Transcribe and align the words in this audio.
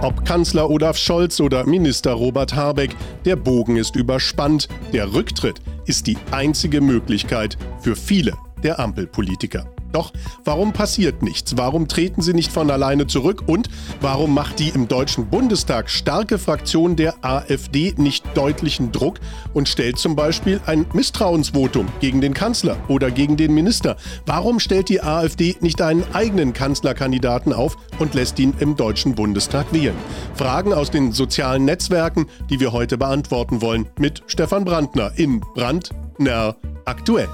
Ob 0.00 0.24
Kanzler 0.24 0.70
Olaf 0.70 0.96
Scholz 0.96 1.40
oder 1.40 1.66
Minister 1.66 2.12
Robert 2.12 2.54
Habeck, 2.54 2.94
der 3.24 3.34
Bogen 3.34 3.76
ist 3.76 3.96
überspannt. 3.96 4.68
Der 4.92 5.12
Rücktritt 5.12 5.60
ist 5.86 6.06
die 6.06 6.16
einzige 6.30 6.80
Möglichkeit 6.80 7.58
für 7.80 7.96
viele 7.96 8.34
der 8.62 8.78
Ampelpolitiker. 8.78 9.68
Doch 9.92 10.12
warum 10.44 10.72
passiert 10.72 11.22
nichts? 11.22 11.56
Warum 11.56 11.88
treten 11.88 12.22
sie 12.22 12.34
nicht 12.34 12.52
von 12.52 12.70
alleine 12.70 13.06
zurück? 13.06 13.44
Und 13.46 13.68
warum 14.00 14.34
macht 14.34 14.58
die 14.58 14.68
im 14.68 14.88
Deutschen 14.88 15.26
Bundestag 15.26 15.88
starke 15.90 16.38
Fraktion 16.38 16.96
der 16.96 17.24
AfD 17.24 17.94
nicht 17.96 18.24
deutlichen 18.34 18.92
Druck 18.92 19.18
und 19.54 19.68
stellt 19.68 19.98
zum 19.98 20.14
Beispiel 20.14 20.60
ein 20.66 20.86
Misstrauensvotum 20.92 21.88
gegen 22.00 22.20
den 22.20 22.34
Kanzler 22.34 22.76
oder 22.88 23.10
gegen 23.10 23.36
den 23.36 23.54
Minister? 23.54 23.96
Warum 24.26 24.60
stellt 24.60 24.88
die 24.88 25.02
AfD 25.02 25.56
nicht 25.60 25.80
einen 25.80 26.04
eigenen 26.12 26.52
Kanzlerkandidaten 26.52 27.52
auf 27.52 27.76
und 27.98 28.14
lässt 28.14 28.38
ihn 28.38 28.54
im 28.60 28.76
Deutschen 28.76 29.14
Bundestag 29.14 29.72
wählen? 29.72 29.96
Fragen 30.34 30.72
aus 30.72 30.90
den 30.90 31.12
sozialen 31.12 31.64
Netzwerken, 31.64 32.26
die 32.50 32.60
wir 32.60 32.72
heute 32.72 32.98
beantworten 32.98 33.62
wollen, 33.62 33.88
mit 33.98 34.22
Stefan 34.26 34.64
Brandner 34.64 35.12
in 35.16 35.40
Brandner 35.40 36.56
aktuell 36.84 37.28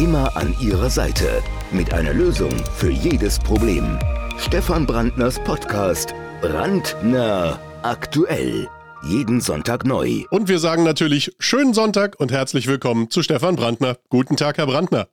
immer 0.00 0.34
an 0.34 0.56
Ihrer 0.60 0.88
Seite 0.88 1.42
mit 1.72 1.92
einer 1.92 2.14
Lösung 2.14 2.50
für 2.74 2.90
jedes 2.90 3.38
Problem. 3.38 3.98
Stefan 4.38 4.86
Brandners 4.86 5.38
Podcast 5.44 6.14
Brandner 6.40 7.60
aktuell. 7.82 8.66
Jeden 9.02 9.42
Sonntag 9.42 9.84
neu. 9.84 10.24
Und 10.30 10.48
wir 10.48 10.58
sagen 10.58 10.84
natürlich 10.84 11.34
schönen 11.38 11.74
Sonntag 11.74 12.18
und 12.18 12.32
herzlich 12.32 12.66
willkommen 12.66 13.10
zu 13.10 13.22
Stefan 13.22 13.56
Brandner. 13.56 13.98
Guten 14.08 14.38
Tag, 14.38 14.56
Herr 14.56 14.66
Brandner. 14.66 15.08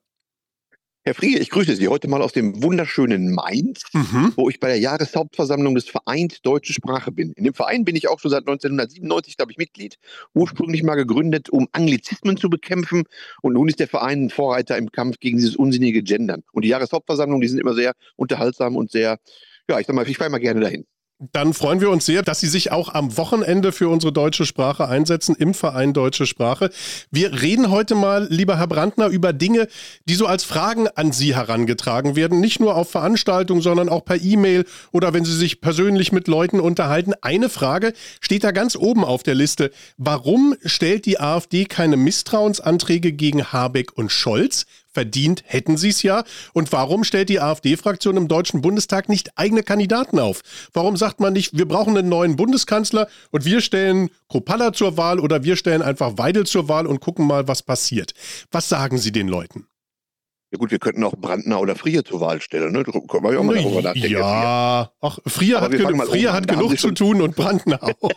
Herr 1.08 1.16
Friege, 1.16 1.40
ich 1.40 1.52
grüße 1.52 1.74
Sie 1.78 1.88
heute 1.88 2.10
mal 2.10 2.22
aus 2.22 2.34
dem 2.34 2.62
wunderschönen 2.62 3.34
Mainz, 3.34 3.84
mhm. 3.94 4.34
wo 4.36 4.50
ich 4.50 4.60
bei 4.60 4.68
der 4.68 4.78
Jahreshauptversammlung 4.78 5.74
des 5.74 5.88
Vereins 5.88 6.42
Deutsche 6.42 6.74
Sprache 6.74 7.14
bin. 7.14 7.32
In 7.38 7.46
dem 7.46 7.54
Verein 7.54 7.86
bin 7.86 7.96
ich 7.96 8.10
auch 8.10 8.20
schon 8.20 8.30
seit 8.30 8.42
1997, 8.42 9.38
glaube 9.38 9.54
ich, 9.54 9.58
Mitglied. 9.58 9.96
Ursprünglich 10.34 10.84
mal 10.84 10.96
gegründet, 10.96 11.50
um 11.50 11.70
Anglizismen 11.72 12.36
zu 12.36 12.50
bekämpfen. 12.50 13.06
Und 13.42 13.54
nun 13.54 13.70
ist 13.70 13.80
der 13.80 13.88
Verein 13.88 14.26
ein 14.26 14.30
Vorreiter 14.30 14.78
im 14.78 14.92
Kampf 14.92 15.20
gegen 15.22 15.38
dieses 15.38 15.56
unsinnige 15.56 16.04
Gendern. 16.04 16.44
Und 16.52 16.66
die 16.66 16.70
Jahreshauptversammlungen, 16.70 17.40
die 17.40 17.48
sind 17.48 17.60
immer 17.60 17.74
sehr 17.74 17.94
unterhaltsam 18.18 18.76
und 18.76 18.92
sehr, 18.92 19.18
ja, 19.70 19.80
ich 19.80 19.88
sag 19.88 19.96
mal, 19.96 20.06
ich 20.10 20.18
fahre 20.18 20.30
mal 20.30 20.40
gerne 20.40 20.60
dahin. 20.60 20.86
Dann 21.20 21.56
freuen 21.56 21.82
wir 21.82 21.90
uns 21.90 22.06
sehr, 22.06 22.22
dass 22.22 22.42
Sie 22.42 22.48
sich 22.48 22.72
auch 22.72 22.94
am 22.94 23.18
Wochenende 23.18 23.72
für 23.72 23.90
unsere 23.90 24.14
deutsche 24.14 24.46
Sprache 24.46 24.88
einsetzen 24.88 25.36
im 25.36 25.56
Verein 25.56 25.92
Deutsche 25.94 26.28
Sprache. 26.28 26.70
Wir 27.10 27.42
reden 27.42 27.72
heute 27.72 27.96
mal, 27.96 28.28
lieber 28.30 28.60
Herr 28.60 28.68
Brandner, 28.68 29.08
über 29.08 29.34
Dinge, 29.34 29.68
die 30.06 30.14
so 30.14 30.28
als 30.28 30.44
Fragen 30.44 30.88
an 30.90 31.12
Sie 31.12 31.36
herangetragen 31.36 32.16
werden. 32.16 32.40
Nicht 32.40 32.60
nur 32.60 32.76
auf 32.76 32.92
Veranstaltungen, 32.92 33.64
sondern 33.64 33.90
auch 33.90 34.06
per 34.06 34.22
E-Mail 34.22 34.66
oder 34.92 35.12
wenn 35.16 35.26
Sie 35.26 35.36
sich 35.36 35.60
persönlich 35.60 36.12
mit 36.12 36.28
Leuten 36.28 36.60
unterhalten. 36.60 37.14
Eine 37.24 37.50
Frage 37.50 37.94
steht 38.22 38.44
da 38.44 38.52
ganz 38.52 38.76
oben 38.76 39.04
auf 39.04 39.24
der 39.24 39.34
Liste. 39.34 39.72
Warum 39.98 40.54
stellt 40.66 41.08
die 41.08 41.20
AfD 41.20 41.66
keine 41.66 41.98
Misstrauensanträge 41.98 43.12
gegen 43.12 43.52
Habeck 43.52 43.98
und 43.98 44.12
Scholz? 44.12 44.68
Verdient 44.98 45.44
hätten 45.46 45.78
sie 45.78 45.90
es 45.90 46.02
ja. 46.02 46.24
Und 46.54 46.72
warum 46.72 47.04
stellt 47.04 47.30
die 47.30 47.40
AfD-Fraktion 47.40 48.18
im 48.18 48.28
Deutschen 48.28 48.62
Bundestag 48.62 49.10
nicht 49.10 49.30
eigene 49.36 49.62
Kandidaten 49.62 50.18
auf? 50.18 50.42
Warum 50.74 50.98
sagt 50.98 51.20
man 51.20 51.34
nicht, 51.34 51.56
wir 51.56 51.68
brauchen 51.68 51.96
einen 51.96 52.10
neuen 52.10 52.36
Bundeskanzler 52.36 53.08
und 53.30 53.46
wir 53.46 53.62
stellen 53.62 54.10
Kropalla 54.28 54.74
zur 54.74 54.98
Wahl 54.98 55.20
oder 55.20 55.44
wir 55.44 55.56
stellen 55.56 55.84
einfach 55.84 56.18
Weidel 56.18 56.48
zur 56.48 56.68
Wahl 56.68 56.88
und 56.88 57.00
gucken 57.00 57.28
mal, 57.28 57.48
was 57.48 57.62
passiert? 57.62 58.16
Was 58.50 58.70
sagen 58.70 58.98
Sie 58.98 59.12
den 59.12 59.28
Leuten? 59.28 59.68
Ja 60.50 60.58
gut, 60.58 60.72
wir 60.72 60.80
könnten 60.80 61.04
auch 61.04 61.16
Brandner 61.16 61.62
oder 61.62 61.76
Frier 61.76 62.04
zur 62.04 62.20
Wahl 62.20 62.42
stellen. 62.42 62.72
Ne? 62.72 62.84
Da 62.84 62.92
können 62.92 63.24
wir 63.24 63.34
ja 63.34 63.40
auch 63.40 63.44
mal 63.44 63.56
darüber 63.56 63.84
nachdenken. 63.84 64.14
Ja, 64.14 64.92
ach, 65.00 65.20
Frier 65.28 65.62
hat, 65.62 65.72
gen 65.74 66.02
Frier 66.02 66.34
hat 66.34 66.48
genug 66.48 66.80
zu 66.80 66.90
tun 66.90 67.22
und 67.22 67.36
Brandner 67.36 67.84
auch. 68.02 68.10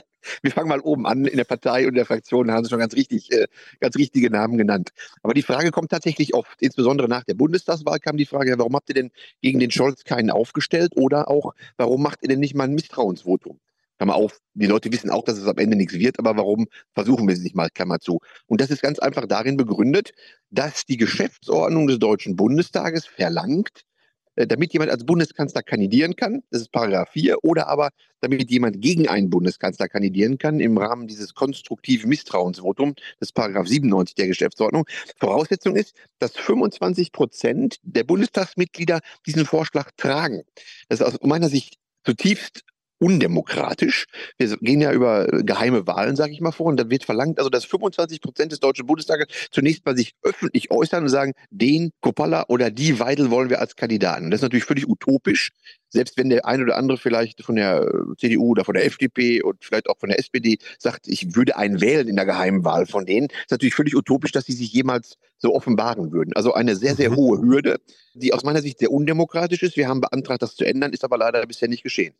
wir 0.42 0.50
fangen 0.50 0.68
mal 0.68 0.80
oben 0.80 1.06
an. 1.06 1.24
In 1.26 1.36
der 1.36 1.44
Partei 1.44 1.86
und 1.86 1.94
der 1.94 2.06
Fraktion 2.06 2.50
haben 2.50 2.64
Sie 2.64 2.70
schon 2.70 2.78
ganz 2.78 2.94
richtig, 2.94 3.32
äh, 3.32 3.46
ganz 3.80 3.96
richtige 3.96 4.30
Namen 4.30 4.58
genannt. 4.58 4.90
Aber 5.22 5.34
die 5.34 5.42
Frage 5.42 5.70
kommt 5.70 5.90
tatsächlich 5.90 6.34
oft, 6.34 6.60
insbesondere 6.60 7.08
nach 7.08 7.24
der 7.24 7.34
Bundestagswahl 7.34 7.98
kam 7.98 8.16
die 8.16 8.26
Frage, 8.26 8.58
warum 8.58 8.74
habt 8.74 8.88
ihr 8.88 8.94
denn 8.94 9.10
gegen 9.42 9.58
den 9.58 9.70
Scholz 9.70 10.04
keinen 10.04 10.30
aufgestellt? 10.30 10.92
Oder 10.96 11.28
auch, 11.28 11.54
warum 11.76 12.02
macht 12.02 12.22
ihr 12.22 12.28
denn 12.28 12.40
nicht 12.40 12.54
mal 12.54 12.64
ein 12.64 12.74
Misstrauensvotum? 12.74 13.60
Klammer 13.98 14.14
auf, 14.14 14.40
die 14.54 14.66
Leute 14.66 14.92
wissen 14.92 15.10
auch, 15.10 15.24
dass 15.24 15.38
es 15.38 15.46
am 15.46 15.56
Ende 15.56 15.76
nichts 15.76 15.94
wird, 15.94 16.18
aber 16.18 16.36
warum 16.36 16.66
versuchen 16.92 17.26
wir 17.26 17.34
es 17.34 17.40
nicht 17.40 17.56
mal, 17.56 17.70
Klammer 17.70 17.98
zu. 17.98 18.20
Und 18.46 18.60
das 18.60 18.70
ist 18.70 18.82
ganz 18.82 18.98
einfach 18.98 19.26
darin 19.26 19.56
begründet, 19.56 20.12
dass 20.50 20.84
die 20.84 20.98
Geschäftsordnung 20.98 21.86
des 21.86 21.98
Deutschen 21.98 22.36
Bundestages 22.36 23.06
verlangt, 23.06 23.86
damit 24.36 24.72
jemand 24.72 24.90
als 24.90 25.04
Bundeskanzler 25.04 25.62
kandidieren 25.62 26.16
kann, 26.16 26.42
das 26.50 26.62
ist 26.62 26.72
Paragraph 26.72 27.10
4, 27.10 27.42
oder 27.42 27.68
aber 27.68 27.90
damit 28.20 28.50
jemand 28.50 28.80
gegen 28.80 29.08
einen 29.08 29.30
Bundeskanzler 29.30 29.88
kandidieren 29.88 30.38
kann 30.38 30.60
im 30.60 30.76
Rahmen 30.78 31.06
dieses 31.06 31.34
konstruktiven 31.34 32.08
Misstrauensvotums, 32.08 32.96
das 33.18 33.28
ist 33.28 33.32
Paragraph 33.32 33.66
97 33.66 34.14
der 34.14 34.26
Geschäftsordnung. 34.26 34.86
Voraussetzung 35.18 35.76
ist, 35.76 35.94
dass 36.18 36.32
25 36.32 37.12
Prozent 37.12 37.78
der 37.82 38.04
Bundestagsmitglieder 38.04 39.00
diesen 39.26 39.46
Vorschlag 39.46 39.90
tragen. 39.96 40.42
Das 40.88 41.00
ist 41.00 41.06
aus 41.06 41.18
meiner 41.22 41.48
Sicht 41.48 41.78
zutiefst 42.04 42.64
undemokratisch. 42.98 44.06
Wir 44.38 44.56
gehen 44.58 44.80
ja 44.80 44.92
über 44.92 45.32
äh, 45.32 45.42
geheime 45.42 45.86
Wahlen, 45.86 46.16
sage 46.16 46.32
ich 46.32 46.40
mal 46.40 46.52
vor, 46.52 46.66
und 46.66 46.78
da 46.78 46.88
wird 46.90 47.04
verlangt, 47.04 47.38
also 47.38 47.50
dass 47.50 47.64
25 47.64 48.20
Prozent 48.20 48.52
des 48.52 48.60
Deutschen 48.60 48.86
Bundestages 48.86 49.26
zunächst 49.50 49.84
mal 49.84 49.96
sich 49.96 50.14
öffentlich 50.22 50.70
äußern 50.70 51.04
und 51.04 51.08
sagen, 51.08 51.32
den 51.50 51.90
Kopalla 52.00 52.44
oder 52.48 52.70
die 52.70 52.98
Weidel 52.98 53.30
wollen 53.30 53.50
wir 53.50 53.60
als 53.60 53.76
Kandidaten. 53.76 54.30
Das 54.30 54.38
ist 54.38 54.42
natürlich 54.42 54.64
völlig 54.64 54.88
utopisch, 54.88 55.50
selbst 55.88 56.16
wenn 56.16 56.30
der 56.30 56.46
eine 56.46 56.62
oder 56.62 56.76
andere 56.76 56.98
vielleicht 56.98 57.42
von 57.42 57.56
der 57.56 57.82
äh, 57.82 58.16
CDU 58.18 58.50
oder 58.50 58.64
von 58.64 58.74
der 58.74 58.86
FDP 58.86 59.42
und 59.42 59.64
vielleicht 59.64 59.88
auch 59.88 59.98
von 59.98 60.08
der 60.08 60.18
SPD 60.18 60.58
sagt, 60.78 61.06
ich 61.06 61.34
würde 61.34 61.56
einen 61.56 61.80
wählen 61.80 62.08
in 62.08 62.16
der 62.16 62.26
geheimen 62.26 62.64
Wahl 62.64 62.86
von 62.86 63.06
denen, 63.06 63.28
ist 63.28 63.50
natürlich 63.50 63.74
völlig 63.74 63.94
utopisch, 63.94 64.32
dass 64.32 64.46
sie 64.46 64.52
sich 64.52 64.72
jemals 64.72 65.18
so 65.38 65.54
offenbaren 65.54 66.12
würden. 66.12 66.32
Also 66.34 66.54
eine 66.54 66.76
sehr, 66.76 66.94
sehr 66.94 67.10
mhm. 67.10 67.16
hohe 67.16 67.42
Hürde, 67.42 67.80
die 68.14 68.32
aus 68.32 68.44
meiner 68.44 68.62
Sicht 68.62 68.78
sehr 68.78 68.90
undemokratisch 68.90 69.62
ist. 69.62 69.76
Wir 69.76 69.88
haben 69.88 70.00
beantragt, 70.00 70.42
das 70.42 70.56
zu 70.56 70.64
ändern, 70.64 70.92
ist 70.92 71.04
aber 71.04 71.18
leider 71.18 71.44
bisher 71.46 71.68
nicht 71.68 71.82
geschehen. 71.82 72.14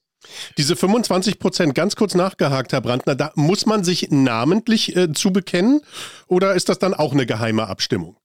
Diese 0.58 0.76
25 0.76 1.38
Prozent, 1.38 1.74
ganz 1.74 1.96
kurz 1.96 2.14
nachgehakt, 2.14 2.72
Herr 2.72 2.80
Brandner, 2.80 3.14
da 3.14 3.32
muss 3.34 3.66
man 3.66 3.84
sich 3.84 4.08
namentlich 4.10 4.96
äh, 4.96 5.12
zu 5.12 5.32
bekennen 5.32 5.80
oder 6.26 6.54
ist 6.54 6.68
das 6.68 6.78
dann 6.78 6.94
auch 6.94 7.12
eine 7.12 7.26
geheime 7.26 7.68
Abstimmung? 7.68 8.16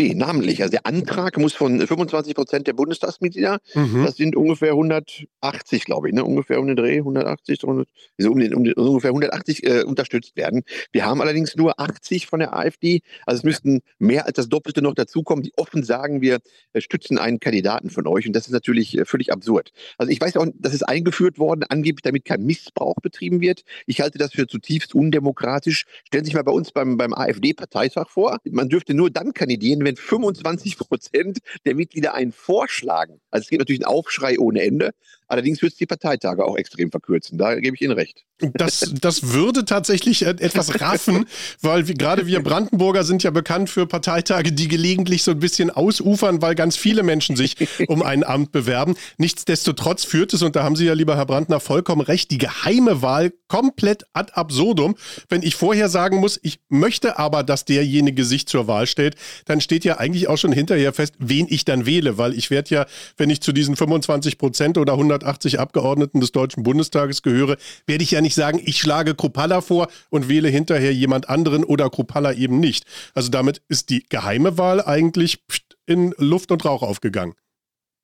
Nee, 0.00 0.14
namentlich. 0.14 0.62
Also 0.62 0.70
der 0.70 0.86
Antrag 0.86 1.36
muss 1.36 1.52
von 1.52 1.86
25 1.86 2.34
Prozent 2.34 2.66
der 2.66 2.72
Bundestagsmitglieder, 2.72 3.58
mhm. 3.74 4.04
das 4.06 4.16
sind 4.16 4.34
ungefähr 4.34 4.70
180, 4.70 5.84
glaube 5.84 6.08
ich, 6.08 6.14
ne? 6.14 6.24
ungefähr 6.24 6.58
um 6.58 6.66
den 6.66 6.76
Dreh, 6.76 6.98
180, 6.98 7.62
100, 7.62 7.86
also 8.18 8.30
um 8.30 8.38
den, 8.38 8.54
um 8.54 8.64
den, 8.64 8.72
ungefähr 8.74 9.10
180 9.10 9.66
äh, 9.66 9.82
unterstützt 9.82 10.36
werden. 10.36 10.62
Wir 10.92 11.04
haben 11.04 11.20
allerdings 11.20 11.54
nur 11.54 11.78
80 11.78 12.26
von 12.28 12.40
der 12.40 12.56
AfD, 12.56 13.00
also 13.26 13.40
es 13.40 13.44
müssten 13.44 13.80
mehr 13.98 14.24
als 14.24 14.36
das 14.36 14.48
Doppelte 14.48 14.80
noch 14.80 14.94
dazukommen, 14.94 15.42
die 15.42 15.52
offen 15.58 15.82
sagen, 15.82 16.22
wir 16.22 16.38
äh, 16.72 16.80
stützen 16.80 17.18
einen 17.18 17.38
Kandidaten 17.38 17.90
von 17.90 18.06
euch 18.06 18.26
und 18.26 18.34
das 18.34 18.46
ist 18.46 18.52
natürlich 18.52 18.96
äh, 18.96 19.04
völlig 19.04 19.30
absurd. 19.30 19.70
Also 19.98 20.10
ich 20.10 20.20
weiß 20.20 20.38
auch, 20.38 20.46
das 20.54 20.72
ist 20.72 20.82
eingeführt 20.82 21.38
worden, 21.38 21.64
angeblich 21.68 22.02
damit 22.02 22.24
kein 22.24 22.42
Missbrauch 22.42 22.96
betrieben 23.02 23.42
wird. 23.42 23.64
Ich 23.84 24.00
halte 24.00 24.16
das 24.16 24.32
für 24.32 24.46
zutiefst 24.46 24.94
undemokratisch. 24.94 25.84
Stellen 26.06 26.24
Sie 26.24 26.28
sich 26.30 26.36
mal 26.36 26.44
bei 26.44 26.52
uns 26.52 26.72
beim, 26.72 26.96
beim 26.96 27.12
AfD-Parteitag 27.12 28.08
vor, 28.08 28.38
man 28.50 28.70
dürfte 28.70 28.94
nur 28.94 29.10
dann 29.10 29.34
kandidieren, 29.34 29.80
passieren, 29.80 29.84
wenn 29.90 29.96
25 29.96 30.78
Prozent 30.78 31.38
der 31.64 31.74
Mitglieder 31.74 32.14
einen 32.14 32.32
vorschlagen. 32.32 33.20
Also 33.30 33.44
es 33.44 33.48
gibt 33.50 33.60
natürlich 33.60 33.84
einen 33.84 33.92
Aufschrei 33.92 34.38
ohne 34.38 34.62
Ende. 34.62 34.92
Allerdings 35.30 35.62
wird 35.62 35.72
es 35.72 35.78
die 35.78 35.86
Parteitage 35.86 36.44
auch 36.44 36.56
extrem 36.56 36.90
verkürzen. 36.90 37.38
Da 37.38 37.54
gebe 37.54 37.76
ich 37.76 37.82
Ihnen 37.82 37.92
recht. 37.92 38.24
Das, 38.54 38.92
das 39.00 39.32
würde 39.32 39.64
tatsächlich 39.64 40.26
etwas 40.26 40.80
raffen, 40.80 41.26
weil 41.60 41.86
wir, 41.86 41.94
gerade 41.94 42.26
wir 42.26 42.42
Brandenburger 42.42 43.04
sind 43.04 43.22
ja 43.22 43.30
bekannt 43.30 43.70
für 43.70 43.86
Parteitage, 43.86 44.50
die 44.50 44.66
gelegentlich 44.66 45.22
so 45.22 45.30
ein 45.30 45.38
bisschen 45.38 45.70
ausufern, 45.70 46.42
weil 46.42 46.56
ganz 46.56 46.76
viele 46.76 47.04
Menschen 47.04 47.36
sich 47.36 47.56
um 47.86 48.02
ein 48.02 48.24
Amt 48.24 48.50
bewerben. 48.50 48.96
Nichtsdestotrotz 49.18 50.04
führt 50.04 50.32
es, 50.32 50.42
und 50.42 50.56
da 50.56 50.64
haben 50.64 50.74
Sie 50.74 50.86
ja, 50.86 50.94
lieber 50.94 51.16
Herr 51.16 51.26
Brandner, 51.26 51.60
vollkommen 51.60 52.00
recht, 52.00 52.32
die 52.32 52.38
geheime 52.38 53.00
Wahl 53.00 53.32
komplett 53.46 54.04
ad 54.12 54.32
absurdum. 54.32 54.96
Wenn 55.28 55.42
ich 55.42 55.54
vorher 55.54 55.88
sagen 55.88 56.16
muss, 56.16 56.40
ich 56.42 56.58
möchte 56.68 57.20
aber, 57.20 57.44
dass 57.44 57.64
derjenige 57.66 58.24
sich 58.24 58.48
zur 58.48 58.66
Wahl 58.66 58.88
stellt, 58.88 59.14
dann 59.44 59.60
steht 59.60 59.84
ja 59.84 59.98
eigentlich 59.98 60.26
auch 60.28 60.38
schon 60.38 60.52
hinterher 60.52 60.92
fest, 60.92 61.14
wen 61.18 61.46
ich 61.48 61.64
dann 61.64 61.86
wähle, 61.86 62.18
weil 62.18 62.34
ich 62.34 62.50
werde 62.50 62.74
ja, 62.74 62.86
wenn 63.16 63.30
ich 63.30 63.40
zu 63.42 63.52
diesen 63.52 63.76
25 63.76 64.38
Prozent 64.38 64.78
oder 64.78 64.94
180 65.20 65.60
Abgeordneten 65.60 66.20
des 66.20 66.32
Deutschen 66.32 66.62
Bundestages 66.62 67.22
gehöre, 67.22 67.56
werde 67.86 68.04
ich 68.04 68.10
ja 68.10 68.20
nicht 68.20 68.34
sagen, 68.34 68.60
ich 68.64 68.78
schlage 68.78 69.14
Kruppalla 69.14 69.60
vor 69.60 69.88
und 70.10 70.28
wähle 70.28 70.48
hinterher 70.48 70.92
jemand 70.92 71.28
anderen 71.28 71.64
oder 71.64 71.90
Kruppalla 71.90 72.32
eben 72.32 72.60
nicht. 72.60 72.84
Also 73.14 73.30
damit 73.30 73.62
ist 73.68 73.90
die 73.90 74.04
geheime 74.08 74.58
Wahl 74.58 74.82
eigentlich 74.82 75.42
in 75.86 76.14
Luft 76.18 76.52
und 76.52 76.64
Rauch 76.64 76.82
aufgegangen. 76.82 77.34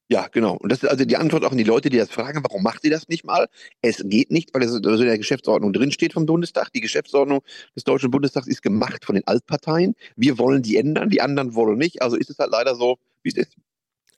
Ja, 0.09 0.29
genau. 0.29 0.55
Und 0.55 0.71
das 0.71 0.85
ist 0.85 0.89
also 0.89 1.05
die 1.05 1.17
Antwort 1.17 1.45
auch 1.45 1.51
an 1.51 1.59
die 1.59 1.65
Leute, 1.65 1.91
die 1.91 1.97
das 1.97 2.11
fragen, 2.11 2.41
warum 2.45 2.63
macht 2.63 2.85
ihr 2.85 2.93
das 2.93 3.09
nicht 3.09 3.25
mal? 3.25 3.49
Es 3.83 4.05
geht 4.05 4.31
nicht, 4.31 4.55
weil 4.55 4.63
es 4.63 4.73
in 4.73 4.83
der 4.83 5.19
Geschäftsordnung 5.19 5.73
drinsteht 5.73 6.13
vom 6.13 6.27
Bundestag. 6.27 6.73
Die 6.73 6.81
Geschäftsordnung 6.81 7.43
des 7.75 7.83
Deutschen 7.83 8.13
Bundestags 8.13 8.47
ist 8.47 8.63
gemacht 8.63 9.05
von 9.05 9.17
den 9.17 9.27
Altparteien. 9.27 9.97
Wir 10.15 10.39
wollen 10.39 10.63
die 10.63 10.77
ändern, 10.77 11.11
die 11.11 11.21
anderen 11.21 11.57
wollen 11.57 11.79
nicht. 11.79 12.03
Also 12.03 12.15
ist 12.17 12.31
es 12.31 12.39
halt 12.39 12.53
leider 12.53 12.77
so, 12.77 12.99
wie 13.25 13.31
es 13.31 13.37
ist. 13.37 13.57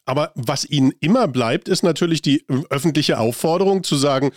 Aber 0.08 0.32
was 0.34 0.64
ihnen 0.64 0.94
immer 1.00 1.28
bleibt, 1.28 1.68
ist 1.68 1.82
natürlich 1.82 2.22
die 2.22 2.42
öffentliche 2.70 3.18
Aufforderung 3.18 3.84
zu 3.84 3.94
sagen, 3.94 4.30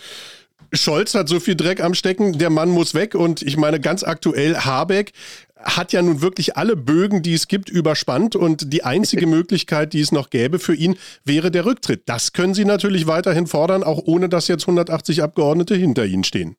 Scholz 0.70 1.14
hat 1.14 1.30
so 1.30 1.40
viel 1.40 1.56
Dreck 1.56 1.82
am 1.82 1.94
Stecken, 1.94 2.36
der 2.38 2.50
Mann 2.50 2.68
muss 2.68 2.92
weg. 2.92 3.14
Und 3.14 3.40
ich 3.40 3.56
meine, 3.56 3.80
ganz 3.80 4.04
aktuell, 4.04 4.54
Habeck 4.54 5.12
hat 5.56 5.94
ja 5.94 6.02
nun 6.02 6.20
wirklich 6.20 6.58
alle 6.58 6.76
Bögen, 6.76 7.22
die 7.22 7.32
es 7.32 7.48
gibt, 7.48 7.70
überspannt. 7.70 8.36
Und 8.36 8.70
die 8.70 8.84
einzige 8.84 9.26
Möglichkeit, 9.38 9.94
die 9.94 10.00
es 10.00 10.12
noch 10.12 10.28
gäbe 10.28 10.58
für 10.58 10.74
ihn, 10.74 10.96
wäre 11.24 11.50
der 11.50 11.64
Rücktritt. 11.64 12.02
Das 12.04 12.34
können 12.34 12.52
Sie 12.52 12.66
natürlich 12.66 13.06
weiterhin 13.06 13.46
fordern, 13.46 13.82
auch 13.82 14.02
ohne 14.04 14.28
dass 14.28 14.48
jetzt 14.48 14.64
180 14.64 15.22
Abgeordnete 15.22 15.74
hinter 15.74 16.04
Ihnen 16.04 16.24
stehen. 16.24 16.56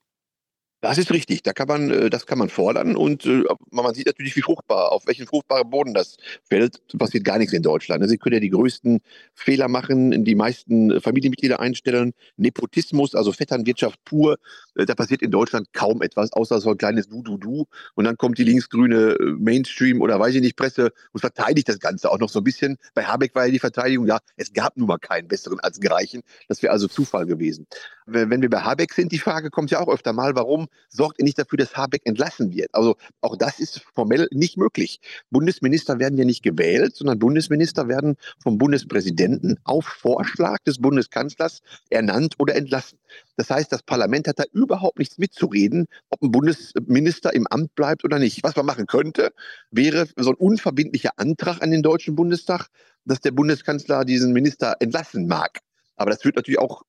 Das 0.84 0.98
ist 0.98 1.10
richtig, 1.12 1.42
da 1.42 1.54
kann 1.54 1.66
man, 1.66 1.90
äh, 1.90 2.10
das 2.10 2.26
kann 2.26 2.36
man 2.36 2.50
fordern 2.50 2.94
und 2.94 3.24
äh, 3.24 3.42
man 3.70 3.94
sieht 3.94 4.06
natürlich, 4.06 4.36
wie 4.36 4.42
fruchtbar, 4.42 4.92
auf 4.92 5.06
welchen 5.06 5.26
fruchtbaren 5.26 5.70
Boden 5.70 5.94
das 5.94 6.18
fällt. 6.46 6.82
Passiert 6.98 7.24
gar 7.24 7.38
nichts 7.38 7.54
in 7.54 7.62
Deutschland. 7.62 8.06
Sie 8.06 8.18
können 8.18 8.34
ja 8.34 8.40
die 8.40 8.50
größten 8.50 9.00
Fehler 9.34 9.68
machen, 9.68 10.26
die 10.26 10.34
meisten 10.34 11.00
Familienmitglieder 11.00 11.58
einstellen, 11.58 12.12
Nepotismus, 12.36 13.14
also 13.14 13.32
Vetternwirtschaft 13.32 13.98
pur. 14.04 14.36
Äh, 14.74 14.84
da 14.84 14.94
passiert 14.94 15.22
in 15.22 15.30
Deutschland 15.30 15.72
kaum 15.72 16.02
etwas, 16.02 16.34
außer 16.34 16.60
so 16.60 16.72
ein 16.72 16.76
kleines 16.76 17.08
Du-Du-Du. 17.08 17.64
Und 17.94 18.04
dann 18.04 18.18
kommt 18.18 18.36
die 18.36 18.44
linksgrüne 18.44 19.16
Mainstream 19.38 20.02
oder 20.02 20.20
weiß 20.20 20.34
ich 20.34 20.42
nicht, 20.42 20.56
Presse 20.56 20.92
und 21.12 21.20
verteidigt 21.20 21.66
das 21.70 21.78
Ganze 21.78 22.10
auch 22.10 22.18
noch 22.18 22.28
so 22.28 22.40
ein 22.40 22.44
bisschen. 22.44 22.76
Bei 22.92 23.04
Habeck 23.04 23.34
war 23.34 23.46
ja 23.46 23.52
die 23.52 23.58
Verteidigung, 23.58 24.06
ja, 24.06 24.18
es 24.36 24.52
gab 24.52 24.76
nun 24.76 24.88
mal 24.88 24.98
keinen 24.98 25.28
besseren 25.28 25.60
als 25.60 25.80
Greichen. 25.80 26.20
Das 26.48 26.62
wäre 26.62 26.74
also 26.74 26.88
Zufall 26.88 27.24
gewesen. 27.24 27.66
Wenn 28.04 28.42
wir 28.42 28.50
bei 28.50 28.60
Habeck 28.60 28.92
sind, 28.92 29.12
die 29.12 29.18
Frage 29.18 29.48
kommt 29.48 29.70
ja 29.70 29.80
auch 29.80 29.88
öfter 29.88 30.12
mal, 30.12 30.34
warum 30.34 30.68
sorgt 30.88 31.18
er 31.18 31.24
nicht 31.24 31.38
dafür, 31.38 31.56
dass 31.56 31.76
Habeck 31.76 32.02
entlassen 32.04 32.52
wird? 32.52 32.68
Also 32.72 32.96
auch 33.20 33.36
das 33.36 33.60
ist 33.60 33.80
formell 33.94 34.28
nicht 34.32 34.56
möglich. 34.56 35.00
Bundesminister 35.30 35.98
werden 35.98 36.18
ja 36.18 36.24
nicht 36.24 36.42
gewählt, 36.42 36.96
sondern 36.96 37.18
Bundesminister 37.18 37.88
werden 37.88 38.16
vom 38.42 38.58
Bundespräsidenten 38.58 39.58
auf 39.64 39.84
Vorschlag 39.86 40.58
des 40.66 40.78
Bundeskanzlers 40.78 41.60
ernannt 41.90 42.34
oder 42.38 42.54
entlassen. 42.54 42.98
Das 43.36 43.50
heißt, 43.50 43.72
das 43.72 43.82
Parlament 43.82 44.28
hat 44.28 44.38
da 44.38 44.44
überhaupt 44.52 44.98
nichts 44.98 45.18
mitzureden, 45.18 45.86
ob 46.10 46.22
ein 46.22 46.30
Bundesminister 46.30 47.34
im 47.34 47.46
Amt 47.48 47.74
bleibt 47.74 48.04
oder 48.04 48.18
nicht. 48.18 48.42
Was 48.42 48.56
man 48.56 48.66
machen 48.66 48.86
könnte, 48.86 49.32
wäre 49.70 50.06
so 50.16 50.30
ein 50.30 50.36
unverbindlicher 50.36 51.12
Antrag 51.16 51.62
an 51.62 51.70
den 51.70 51.82
Deutschen 51.82 52.14
Bundestag, 52.14 52.68
dass 53.04 53.20
der 53.20 53.32
Bundeskanzler 53.32 54.04
diesen 54.04 54.32
Minister 54.32 54.76
entlassen 54.80 55.26
mag. 55.26 55.58
Aber 55.96 56.10
das 56.10 56.24
wird 56.24 56.36
natürlich 56.36 56.58
auch 56.58 56.82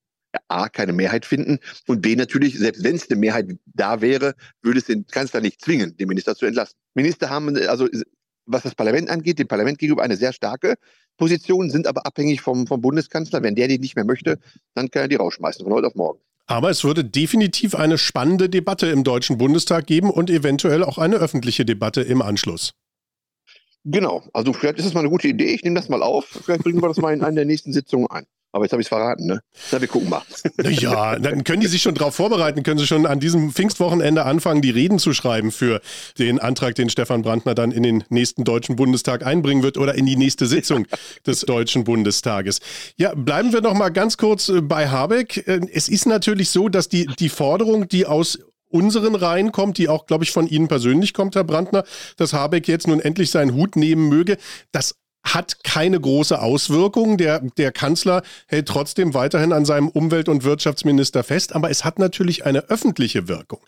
A, 0.48 0.70
keine 0.70 0.94
Mehrheit 0.94 1.26
finden 1.26 1.60
und 1.88 2.02
B, 2.02 2.16
natürlich, 2.16 2.58
selbst 2.58 2.84
wenn 2.84 2.96
es 2.96 3.10
eine 3.10 3.20
Mehrheit 3.20 3.48
da 3.66 4.02
wäre, 4.02 4.36
würde 4.62 4.80
es 4.80 4.86
den 4.86 5.06
Kanzler 5.08 5.42
nicht 5.42 5.62
zwingen, 5.62 5.96
den 5.98 6.08
Minister 6.08 6.36
zu 6.36 6.46
entlassen. 6.46 6.76
Minister 6.94 7.30
haben, 7.30 7.58
also 7.68 7.88
was 8.46 8.64
das 8.64 8.76
Parlament 8.76 9.10
angeht, 9.10 9.40
dem 9.40 9.48
Parlament 9.48 9.80
gegenüber 9.80 10.04
eine 10.04 10.18
sehr 10.18 10.34
starke 10.34 10.76
Position, 11.18 11.70
sind 11.70 11.88
aber 11.88 12.06
abhängig 12.06 12.42
vom, 12.42 12.68
vom 12.68 12.82
Bundeskanzler. 12.82 13.42
Wenn 13.42 13.56
der 13.56 13.68
die 13.68 13.80
nicht 13.80 13.96
mehr 13.96 14.06
möchte, 14.06 14.40
dann 14.74 14.90
kann 14.92 15.04
er 15.04 15.08
die 15.08 15.16
rausschmeißen, 15.16 15.64
von 15.64 15.74
heute 15.74 15.88
auf 15.88 15.96
morgen. 15.96 16.20
Aber 16.48 16.70
es 16.70 16.84
würde 16.84 17.04
definitiv 17.04 17.74
eine 17.74 17.98
spannende 17.98 18.50
Debatte 18.50 18.88
im 18.88 19.04
Deutschen 19.04 19.38
Bundestag 19.38 19.88
geben 19.88 20.12
und 20.12 20.30
eventuell 20.30 20.84
auch 20.84 21.00
eine 21.00 21.16
öffentliche 21.16 21.66
Debatte 21.66 22.02
im 22.02 22.22
Anschluss. 22.22 22.74
Genau, 23.84 24.24
also 24.34 24.54
vielleicht 24.54 24.78
ist 24.78 24.86
das 24.86 24.94
mal 24.94 25.02
eine 25.02 25.10
gute 25.10 25.28
Idee. 25.28 25.54
Ich 25.54 25.64
nehme 25.64 25.76
das 25.76 25.90
mal 25.90 26.04
auf. 26.04 26.26
Vielleicht 26.26 26.64
bringen 26.64 26.82
wir 26.82 26.88
das 26.88 26.98
mal 26.98 27.14
in 27.14 27.22
einer 27.22 27.36
der 27.36 27.46
nächsten 27.46 27.74
Sitzungen 27.74 28.10
ein. 28.10 28.26
Aber 28.56 28.64
jetzt 28.64 28.72
habe 28.72 28.82
ich 28.82 28.86
es 28.86 28.90
verraten, 28.90 29.26
ne? 29.26 29.42
Na, 29.74 29.82
wir 29.82 29.90
gucken 29.90 30.10
mal. 30.10 30.22
Ja, 30.64 31.20
dann 31.20 31.44
können 31.44 31.60
die 31.60 31.68
sich 31.68 31.82
schon 31.82 31.94
darauf 31.94 32.16
vorbereiten, 32.16 32.64
können 32.64 32.78
sie 32.80 32.88
schon 32.88 33.06
an 33.06 33.20
diesem 33.20 33.52
Pfingstwochenende 33.52 34.24
anfangen, 34.24 34.62
die 34.62 34.70
Reden 34.70 34.98
zu 34.98 35.14
schreiben 35.14 35.52
für 35.52 35.82
den 36.18 36.40
Antrag, 36.40 36.74
den 36.76 36.90
Stefan 36.90 37.22
Brandner 37.22 37.54
dann 37.54 37.74
in 37.74 37.84
den 37.84 38.06
nächsten 38.08 38.46
Deutschen 38.46 38.78
Bundestag 38.78 39.26
einbringen 39.26 39.62
wird 39.62 39.78
oder 39.78 39.96
in 39.96 40.06
die 40.06 40.16
nächste 40.16 40.46
Sitzung 40.46 40.88
des 41.28 41.42
Deutschen 41.42 41.84
Bundestages. 41.84 42.62
Ja, 42.96 43.14
bleiben 43.14 43.52
wir 43.52 43.60
noch 43.60 43.74
mal 43.74 43.90
ganz 43.90 44.16
kurz 44.16 44.48
äh, 44.48 44.62
bei 44.62 44.88
Habeck. 44.88 45.46
Äh, 45.50 45.60
es 45.74 45.90
ist 45.90 46.06
natürlich 46.06 46.50
so, 46.50 46.70
dass 46.70 46.88
die, 46.88 47.08
die 47.20 47.30
Forderung, 47.30 47.90
die 47.90 48.06
aus 48.06 48.40
unseren 48.70 49.16
Reihen 49.16 49.52
kommt, 49.52 49.78
die 49.80 49.90
auch, 49.90 50.06
glaube 50.06 50.24
ich, 50.24 50.32
von 50.32 50.48
Ihnen 50.48 50.70
persönlich 50.70 51.14
kommt, 51.14 51.36
Herr 51.36 51.44
Brandner, 51.44 51.84
dass 52.16 52.32
Habeck 52.32 52.70
jetzt 52.70 52.88
nun 52.88 53.02
endlich 53.02 53.32
seinen 53.32 53.54
Hut 53.54 53.76
nehmen 53.76 54.08
möge. 54.08 54.38
Das 54.72 54.96
hat 55.26 55.64
keine 55.64 56.00
große 56.00 56.40
Auswirkung. 56.42 57.18
Der, 57.18 57.42
der 57.58 57.72
Kanzler 57.72 58.22
hält 58.48 58.68
trotzdem 58.68 59.14
weiterhin 59.14 59.52
an 59.52 59.66
seinem 59.66 59.90
Umwelt- 59.90 60.30
und 60.30 60.44
Wirtschaftsminister 60.44 61.24
fest, 61.24 61.56
aber 61.56 61.70
es 61.70 61.84
hat 61.84 62.00
natürlich 62.00 62.46
eine 62.46 62.70
öffentliche 62.70 63.28
Wirkung. 63.28 63.60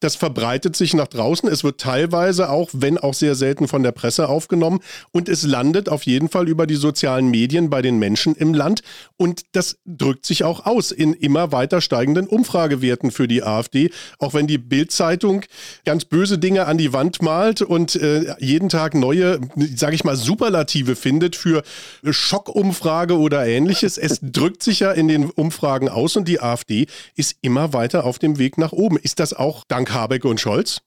Das 0.00 0.16
verbreitet 0.16 0.76
sich 0.76 0.94
nach 0.94 1.08
draußen. 1.08 1.48
Es 1.48 1.64
wird 1.64 1.80
teilweise 1.80 2.50
auch, 2.50 2.68
wenn 2.72 2.98
auch 2.98 3.14
sehr 3.14 3.34
selten 3.34 3.68
von 3.68 3.82
der 3.82 3.92
Presse 3.92 4.28
aufgenommen 4.28 4.80
und 5.10 5.28
es 5.28 5.42
landet 5.42 5.88
auf 5.88 6.04
jeden 6.04 6.28
Fall 6.28 6.48
über 6.48 6.66
die 6.66 6.76
sozialen 6.76 7.30
Medien 7.30 7.70
bei 7.70 7.82
den 7.82 7.98
Menschen 7.98 8.34
im 8.34 8.52
Land 8.52 8.82
und 9.16 9.42
das 9.52 9.78
drückt 9.86 10.26
sich 10.26 10.44
auch 10.44 10.66
aus 10.66 10.92
in 10.92 11.14
immer 11.14 11.52
weiter 11.52 11.80
steigenden 11.80 12.26
Umfragewerten 12.26 13.10
für 13.10 13.26
die 13.26 13.42
AfD, 13.42 13.90
auch 14.18 14.34
wenn 14.34 14.46
die 14.46 14.58
Bildzeitung 14.58 15.42
ganz 15.84 16.04
böse 16.04 16.38
Dinge 16.38 16.66
an 16.66 16.76
die 16.76 16.92
Wand 16.92 17.22
malt 17.22 17.62
und 17.62 17.96
äh, 17.96 18.34
jeden 18.38 18.68
Tag 18.68 18.94
neue, 18.94 19.40
sage 19.74 19.94
ich 19.94 20.04
mal, 20.04 20.16
Superlative 20.16 20.97
findet 20.98 21.36
für 21.36 21.62
Schockumfrage 22.04 23.18
oder 23.18 23.46
ähnliches. 23.46 23.96
Es 23.98 24.18
drückt 24.20 24.62
sich 24.62 24.80
ja 24.80 24.92
in 24.92 25.08
den 25.08 25.30
Umfragen 25.30 25.88
aus 25.88 26.16
und 26.16 26.28
die 26.28 26.40
AfD 26.40 26.86
ist 27.14 27.36
immer 27.40 27.72
weiter 27.72 28.04
auf 28.04 28.18
dem 28.18 28.38
Weg 28.38 28.58
nach 28.58 28.72
oben. 28.72 28.98
Ist 28.98 29.20
das 29.20 29.32
auch 29.32 29.64
dank 29.68 29.92
Habeck 29.92 30.24
und 30.24 30.40
Scholz? 30.40 30.80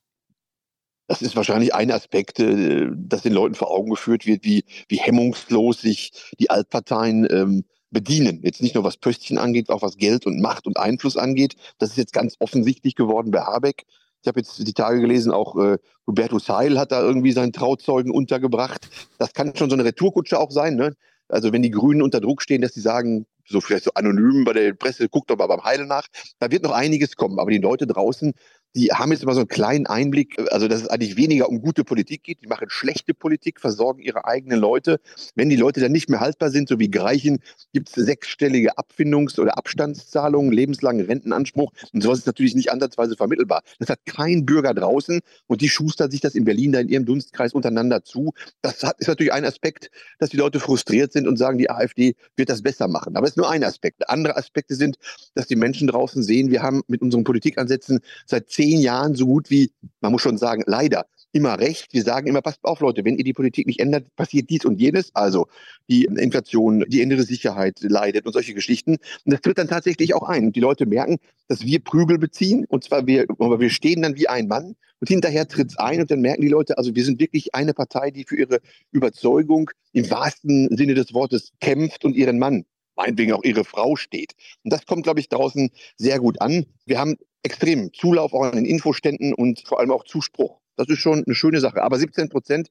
Das 1.08 1.20
ist 1.20 1.36
wahrscheinlich 1.36 1.74
ein 1.74 1.90
Aspekt, 1.90 2.38
äh, 2.38 2.86
das 2.94 3.22
den 3.22 3.32
Leuten 3.32 3.54
vor 3.54 3.70
Augen 3.70 3.90
geführt 3.90 4.24
wird, 4.24 4.44
wie, 4.44 4.64
wie 4.88 4.96
hemmungslos 4.96 5.80
sich 5.80 6.12
die 6.38 6.48
Altparteien 6.48 7.26
ähm, 7.30 7.64
bedienen. 7.90 8.40
Jetzt 8.42 8.62
nicht 8.62 8.74
nur 8.74 8.84
was 8.84 8.96
Pöstchen 8.96 9.38
angeht, 9.38 9.68
auch 9.68 9.82
was 9.82 9.96
Geld 9.96 10.26
und 10.26 10.40
Macht 10.40 10.66
und 10.66 10.78
Einfluss 10.78 11.16
angeht. 11.16 11.56
Das 11.78 11.90
ist 11.90 11.98
jetzt 11.98 12.12
ganz 12.12 12.36
offensichtlich 12.38 12.94
geworden 12.94 13.30
bei 13.30 13.40
Habeck. 13.40 13.84
Ich 14.22 14.28
habe 14.28 14.40
jetzt 14.40 14.66
die 14.66 14.72
Tage 14.72 15.00
gelesen, 15.00 15.32
auch 15.32 15.56
äh, 15.56 15.78
Hubertus 16.06 16.48
Heil 16.48 16.78
hat 16.78 16.92
da 16.92 17.02
irgendwie 17.02 17.32
seinen 17.32 17.52
Trauzeugen 17.52 18.12
untergebracht. 18.12 18.88
Das 19.18 19.32
kann 19.32 19.54
schon 19.56 19.68
so 19.68 19.74
eine 19.74 19.84
Retourkutsche 19.84 20.38
auch 20.38 20.50
sein. 20.50 20.76
Ne? 20.76 20.94
Also 21.28 21.52
wenn 21.52 21.62
die 21.62 21.70
Grünen 21.70 22.02
unter 22.02 22.20
Druck 22.20 22.40
stehen, 22.42 22.62
dass 22.62 22.74
sie 22.74 22.80
sagen, 22.80 23.26
so 23.44 23.60
vielleicht 23.60 23.84
so 23.84 23.90
anonym 23.94 24.44
bei 24.44 24.52
der 24.52 24.74
Presse, 24.74 25.08
guckt 25.08 25.30
doch 25.30 25.36
mal 25.36 25.48
beim 25.48 25.64
Heil 25.64 25.86
nach, 25.86 26.06
da 26.38 26.50
wird 26.50 26.62
noch 26.62 26.70
einiges 26.70 27.16
kommen. 27.16 27.40
Aber 27.40 27.50
die 27.50 27.58
Leute 27.58 27.86
draußen, 27.86 28.32
die 28.74 28.90
haben 28.92 29.12
jetzt 29.12 29.22
immer 29.22 29.34
so 29.34 29.40
einen 29.40 29.48
kleinen 29.48 29.86
Einblick, 29.86 30.38
also 30.50 30.66
dass 30.66 30.82
es 30.82 30.88
eigentlich 30.88 31.16
weniger 31.16 31.48
um 31.48 31.60
gute 31.60 31.84
Politik 31.84 32.22
geht. 32.22 32.42
Die 32.42 32.46
machen 32.46 32.68
schlechte 32.70 33.12
Politik, 33.12 33.60
versorgen 33.60 34.00
ihre 34.00 34.24
eigenen 34.24 34.58
Leute. 34.58 35.00
Wenn 35.34 35.50
die 35.50 35.56
Leute 35.56 35.80
dann 35.80 35.92
nicht 35.92 36.08
mehr 36.08 36.20
haltbar 36.20 36.50
sind, 36.50 36.68
so 36.68 36.78
wie 36.78 36.90
Greichen, 36.90 37.40
gibt 37.72 37.88
es 37.88 37.94
sechsstellige 37.94 38.78
Abfindungs- 38.78 39.38
oder 39.38 39.58
Abstandszahlungen, 39.58 40.52
lebenslangen 40.52 41.04
Rentenanspruch. 41.04 41.72
Und 41.92 42.02
sowas 42.02 42.20
ist 42.20 42.26
natürlich 42.26 42.54
nicht 42.54 42.72
ansatzweise 42.72 43.16
vermittelbar. 43.16 43.62
Das 43.78 43.90
hat 43.90 44.00
kein 44.06 44.46
Bürger 44.46 44.72
draußen 44.72 45.20
und 45.46 45.60
die 45.60 45.68
schustert 45.68 46.10
sich 46.10 46.20
das 46.20 46.34
in 46.34 46.44
Berlin 46.44 46.72
da 46.72 46.80
in 46.80 46.88
ihrem 46.88 47.04
Dunstkreis 47.04 47.52
untereinander 47.52 48.04
zu. 48.04 48.32
Das 48.62 48.82
hat, 48.82 48.98
ist 49.00 49.08
natürlich 49.08 49.32
ein 49.32 49.44
Aspekt, 49.44 49.90
dass 50.18 50.30
die 50.30 50.38
Leute 50.38 50.60
frustriert 50.60 51.12
sind 51.12 51.28
und 51.28 51.36
sagen, 51.36 51.58
die 51.58 51.70
AfD 51.70 52.14
wird 52.36 52.48
das 52.48 52.62
besser 52.62 52.88
machen. 52.88 53.16
Aber 53.16 53.26
es 53.26 53.32
ist 53.32 53.36
nur 53.36 53.50
ein 53.50 53.64
Aspekt. 53.64 54.08
Andere 54.08 54.36
Aspekte 54.36 54.74
sind, 54.76 54.96
dass 55.34 55.46
die 55.46 55.56
Menschen 55.56 55.88
draußen 55.88 56.22
sehen, 56.22 56.50
wir 56.50 56.62
haben 56.62 56.82
mit 56.86 57.02
unseren 57.02 57.24
Politikansätzen 57.24 58.00
seit 58.26 58.48
zehn 58.48 58.61
zehn 58.62 58.80
Jahren 58.80 59.14
so 59.14 59.26
gut 59.26 59.50
wie, 59.50 59.72
man 60.00 60.12
muss 60.12 60.22
schon 60.22 60.38
sagen, 60.38 60.62
leider 60.66 61.06
immer 61.32 61.58
recht. 61.58 61.92
Wir 61.92 62.02
sagen 62.02 62.28
immer, 62.28 62.42
passt 62.42 62.62
auf, 62.62 62.80
Leute, 62.80 63.04
wenn 63.04 63.16
ihr 63.16 63.24
die 63.24 63.32
Politik 63.32 63.66
nicht 63.66 63.80
ändert, 63.80 64.14
passiert 64.14 64.50
dies 64.50 64.64
und 64.64 64.80
jenes. 64.80 65.14
Also 65.14 65.48
die 65.88 66.04
Inflation, 66.04 66.84
die 66.86 67.00
innere 67.00 67.22
Sicherheit 67.22 67.78
leidet 67.80 68.26
und 68.26 68.32
solche 68.32 68.54
Geschichten. 68.54 68.92
Und 69.24 69.32
das 69.32 69.40
tritt 69.40 69.58
dann 69.58 69.68
tatsächlich 69.68 70.14
auch 70.14 70.28
ein. 70.28 70.46
Und 70.46 70.56
die 70.56 70.60
Leute 70.60 70.86
merken, 70.86 71.18
dass 71.48 71.64
wir 71.64 71.82
Prügel 71.82 72.18
beziehen. 72.18 72.66
Und 72.68 72.84
zwar 72.84 73.06
wir, 73.06 73.26
wir 73.28 73.70
stehen 73.70 74.02
dann 74.02 74.16
wie 74.16 74.28
ein 74.28 74.46
Mann. 74.46 74.76
Und 75.00 75.08
hinterher 75.08 75.48
tritt 75.48 75.70
es 75.70 75.78
ein 75.78 76.00
und 76.00 76.12
dann 76.12 76.20
merken 76.20 76.42
die 76.42 76.48
Leute, 76.48 76.78
also 76.78 76.94
wir 76.94 77.04
sind 77.04 77.18
wirklich 77.18 77.56
eine 77.56 77.74
Partei, 77.74 78.12
die 78.12 78.24
für 78.24 78.36
ihre 78.36 78.60
Überzeugung 78.92 79.70
im 79.92 80.08
wahrsten 80.08 80.68
Sinne 80.76 80.94
des 80.94 81.12
Wortes 81.12 81.50
kämpft 81.60 82.04
und 82.04 82.14
ihren 82.14 82.38
Mann 82.38 82.64
meinetwegen 82.94 83.32
auch 83.32 83.42
ihre 83.42 83.64
Frau 83.64 83.96
steht. 83.96 84.34
Und 84.62 84.72
das 84.72 84.86
kommt, 84.86 85.02
glaube 85.04 85.18
ich, 85.18 85.28
draußen 85.28 85.70
sehr 85.96 86.18
gut 86.20 86.40
an. 86.40 86.66
Wir 86.84 86.98
haben 86.98 87.16
extrem 87.42 87.92
Zulauf 87.92 88.32
auch 88.32 88.42
an 88.42 88.56
den 88.56 88.64
Infoständen 88.64 89.34
und 89.34 89.66
vor 89.66 89.80
allem 89.80 89.90
auch 89.90 90.04
Zuspruch. 90.04 90.60
Das 90.76 90.88
ist 90.88 90.98
schon 90.98 91.24
eine 91.24 91.34
schöne 91.34 91.60
Sache. 91.60 91.82
Aber 91.82 91.98
17 91.98 92.28
Prozent 92.28 92.70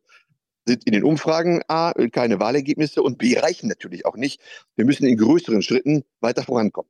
sind 0.65 0.85
in 0.85 0.93
den 0.93 1.03
Umfragen 1.03 1.61
A, 1.67 1.93
keine 2.11 2.39
Wahlergebnisse 2.39 3.01
und 3.01 3.17
B, 3.17 3.37
reichen 3.37 3.67
natürlich 3.67 4.05
auch 4.05 4.15
nicht. 4.15 4.41
Wir 4.75 4.85
müssen 4.85 5.05
in 5.05 5.17
größeren 5.17 5.61
Schritten 5.61 6.03
weiter 6.19 6.43
vorankommen. 6.43 6.89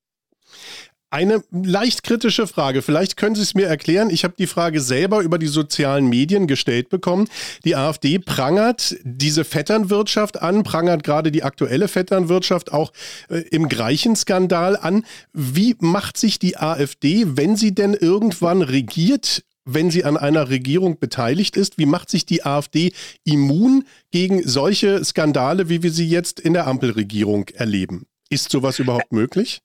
Eine 1.13 1.43
leicht 1.51 2.03
kritische 2.03 2.47
Frage. 2.47 2.81
Vielleicht 2.81 3.17
können 3.17 3.35
Sie 3.35 3.41
es 3.41 3.53
mir 3.53 3.67
erklären. 3.67 4.09
Ich 4.09 4.23
habe 4.23 4.33
die 4.37 4.47
Frage 4.47 4.79
selber 4.79 5.19
über 5.19 5.37
die 5.37 5.47
sozialen 5.47 6.07
Medien 6.07 6.47
gestellt 6.47 6.87
bekommen. 6.87 7.27
Die 7.65 7.75
AfD 7.75 8.17
prangert 8.17 8.95
diese 9.03 9.43
Vetternwirtschaft 9.43 10.41
an, 10.41 10.63
prangert 10.63 11.03
gerade 11.03 11.29
die 11.33 11.43
aktuelle 11.43 11.89
Vetternwirtschaft 11.89 12.71
auch 12.71 12.93
äh, 13.27 13.39
im 13.51 13.67
Greichen-Skandal 13.67 14.77
an. 14.77 15.03
Wie 15.33 15.75
macht 15.79 16.15
sich 16.15 16.39
die 16.39 16.55
AfD, 16.55 17.25
wenn 17.27 17.57
sie 17.57 17.75
denn 17.75 17.93
irgendwann 17.93 18.61
regiert, 18.61 19.43
wenn 19.65 19.91
sie 19.91 20.05
an 20.05 20.15
einer 20.15 20.47
Regierung 20.47 20.97
beteiligt 20.97 21.57
ist? 21.57 21.77
Wie 21.77 21.85
macht 21.85 22.09
sich 22.09 22.25
die 22.25 22.45
AfD 22.45 22.93
immun 23.25 23.83
gegen 24.11 24.47
solche 24.47 25.03
Skandale, 25.03 25.67
wie 25.67 25.83
wir 25.83 25.91
sie 25.91 26.07
jetzt 26.07 26.39
in 26.39 26.53
der 26.53 26.67
Ampelregierung 26.67 27.49
erleben? 27.49 28.05
Ist 28.29 28.49
sowas 28.49 28.79
überhaupt 28.79 29.11
möglich? 29.11 29.61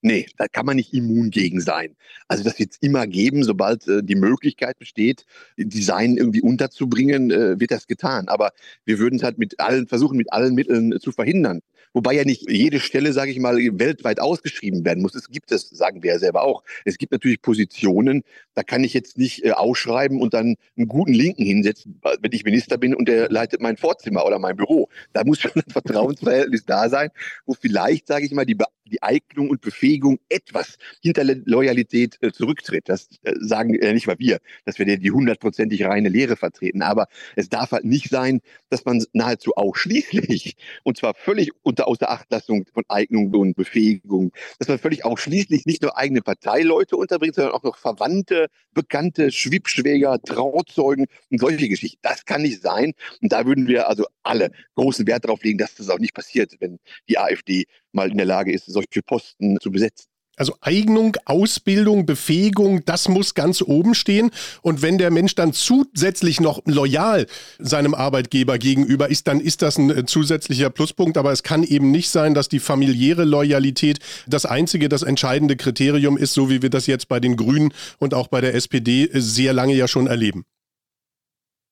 Nee, 0.00 0.26
da 0.36 0.46
kann 0.46 0.64
man 0.64 0.76
nicht 0.76 0.94
immun 0.94 1.30
gegen 1.30 1.60
sein. 1.60 1.96
Also 2.28 2.44
das 2.44 2.58
wird 2.60 2.72
es 2.72 2.78
immer 2.80 3.08
geben, 3.08 3.42
sobald 3.42 3.88
äh, 3.88 4.00
die 4.02 4.14
Möglichkeit 4.14 4.78
besteht, 4.78 5.24
Design 5.56 6.16
irgendwie 6.16 6.40
unterzubringen, 6.40 7.32
äh, 7.32 7.58
wird 7.58 7.72
das 7.72 7.88
getan. 7.88 8.28
Aber 8.28 8.52
wir 8.84 9.00
würden 9.00 9.16
es 9.16 9.24
halt 9.24 9.38
mit 9.38 9.58
allen 9.58 9.88
versuchen, 9.88 10.16
mit 10.16 10.32
allen 10.32 10.54
Mitteln 10.54 10.92
äh, 10.92 11.00
zu 11.00 11.10
verhindern. 11.10 11.62
Wobei 11.94 12.14
ja 12.14 12.24
nicht 12.24 12.48
jede 12.48 12.78
Stelle, 12.80 13.12
sage 13.12 13.32
ich 13.32 13.40
mal, 13.40 13.56
weltweit 13.56 14.20
ausgeschrieben 14.20 14.84
werden 14.84 15.02
muss. 15.02 15.16
Es 15.16 15.30
gibt 15.30 15.50
es, 15.50 15.68
sagen 15.70 16.02
wir 16.02 16.12
ja 16.12 16.18
selber 16.18 16.42
auch. 16.42 16.62
Es 16.84 16.98
gibt 16.98 17.12
natürlich 17.12 17.42
Positionen, 17.42 18.22
da 18.54 18.62
kann 18.62 18.84
ich 18.84 18.94
jetzt 18.94 19.18
nicht 19.18 19.44
äh, 19.44 19.52
ausschreiben 19.52 20.20
und 20.20 20.32
dann 20.32 20.54
einen 20.76 20.86
guten 20.86 21.12
Linken 21.12 21.44
hinsetzen, 21.44 22.00
wenn 22.20 22.32
ich 22.32 22.44
Minister 22.44 22.78
bin 22.78 22.94
und 22.94 23.08
der 23.08 23.30
leitet 23.30 23.60
mein 23.60 23.76
Vorzimmer 23.76 24.24
oder 24.24 24.38
mein 24.38 24.54
Büro. 24.54 24.88
Da 25.12 25.24
muss 25.24 25.40
schon 25.40 25.50
ein 25.56 25.70
Vertrauensverhältnis 25.72 26.64
da 26.66 26.88
sein, 26.88 27.10
wo 27.46 27.54
vielleicht, 27.54 28.06
sage 28.06 28.26
ich 28.26 28.32
mal, 28.32 28.46
die 28.46 28.54
Be 28.54 28.66
die 28.88 29.02
Eignung 29.02 29.50
und 29.50 29.60
Befähigung 29.88 30.18
etwas 30.28 30.76
hinter 31.02 31.24
Loyalität 31.24 32.18
äh, 32.20 32.30
zurücktritt. 32.30 32.88
Das 32.88 33.08
äh, 33.22 33.32
sagen 33.40 33.74
äh, 33.74 33.94
nicht 33.94 34.06
mal 34.06 34.18
wir, 34.18 34.38
dass 34.66 34.78
wir 34.78 34.84
die 34.98 35.10
hundertprozentig 35.10 35.84
reine 35.84 36.10
Lehre 36.10 36.36
vertreten. 36.36 36.82
Aber 36.82 37.06
es 37.36 37.48
darf 37.48 37.72
halt 37.72 37.84
nicht 37.84 38.10
sein, 38.10 38.40
dass 38.68 38.84
man 38.84 39.02
nahezu 39.14 39.54
ausschließlich, 39.54 40.56
und 40.84 40.98
zwar 40.98 41.14
völlig 41.14 41.52
unter 41.62 41.88
außer 41.88 42.10
Achtlassung 42.10 42.66
von 42.72 42.84
Eignung 42.88 43.32
und 43.34 43.56
Befähigung, 43.56 44.32
dass 44.58 44.68
man 44.68 44.78
völlig 44.78 45.06
ausschließlich 45.06 45.64
nicht 45.64 45.82
nur 45.82 45.96
eigene 45.96 46.20
Parteileute 46.20 46.96
unterbringt, 46.96 47.36
sondern 47.36 47.54
auch 47.54 47.62
noch 47.62 47.78
Verwandte, 47.78 48.48
Bekannte, 48.74 49.32
Schwippschwäger, 49.32 50.20
Trauzeugen 50.20 51.06
und 51.30 51.40
solche 51.40 51.68
Geschichten. 51.68 51.98
Das 52.02 52.26
kann 52.26 52.42
nicht 52.42 52.60
sein. 52.60 52.92
Und 53.22 53.32
da 53.32 53.46
würden 53.46 53.68
wir 53.68 53.88
also 53.88 54.04
alle 54.22 54.50
großen 54.74 55.06
Wert 55.06 55.24
darauf 55.24 55.42
legen, 55.42 55.58
dass 55.58 55.74
das 55.76 55.88
auch 55.88 55.98
nicht 55.98 56.14
passiert, 56.14 56.56
wenn 56.60 56.78
die 57.08 57.18
AfD 57.18 57.64
mal 57.92 58.10
in 58.10 58.16
der 58.16 58.26
Lage 58.26 58.52
ist, 58.52 58.66
solche 58.66 59.02
Posten 59.02 59.58
zu 59.60 59.70
besetzen. 59.70 60.06
Also 60.38 60.54
Eignung, 60.60 61.16
Ausbildung, 61.24 62.06
Befähigung, 62.06 62.84
das 62.84 63.08
muss 63.08 63.34
ganz 63.34 63.60
oben 63.60 63.94
stehen. 63.94 64.30
Und 64.62 64.82
wenn 64.82 64.96
der 64.96 65.10
Mensch 65.10 65.34
dann 65.34 65.52
zusätzlich 65.52 66.40
noch 66.40 66.62
loyal 66.64 67.26
seinem 67.58 67.92
Arbeitgeber 67.92 68.58
gegenüber 68.58 69.10
ist, 69.10 69.26
dann 69.26 69.40
ist 69.40 69.62
das 69.62 69.78
ein 69.78 69.90
äh, 69.90 70.06
zusätzlicher 70.06 70.70
Pluspunkt. 70.70 71.18
Aber 71.18 71.32
es 71.32 71.42
kann 71.42 71.64
eben 71.64 71.90
nicht 71.90 72.10
sein, 72.10 72.34
dass 72.34 72.48
die 72.48 72.60
familiäre 72.60 73.24
Loyalität 73.24 73.98
das 74.28 74.46
einzige, 74.46 74.88
das 74.88 75.02
entscheidende 75.02 75.56
Kriterium 75.56 76.16
ist, 76.16 76.34
so 76.34 76.48
wie 76.48 76.62
wir 76.62 76.70
das 76.70 76.86
jetzt 76.86 77.08
bei 77.08 77.18
den 77.18 77.36
Grünen 77.36 77.74
und 77.98 78.14
auch 78.14 78.28
bei 78.28 78.40
der 78.40 78.54
SPD 78.54 79.04
äh, 79.04 79.20
sehr 79.20 79.52
lange 79.52 79.74
ja 79.74 79.88
schon 79.88 80.06
erleben. 80.06 80.44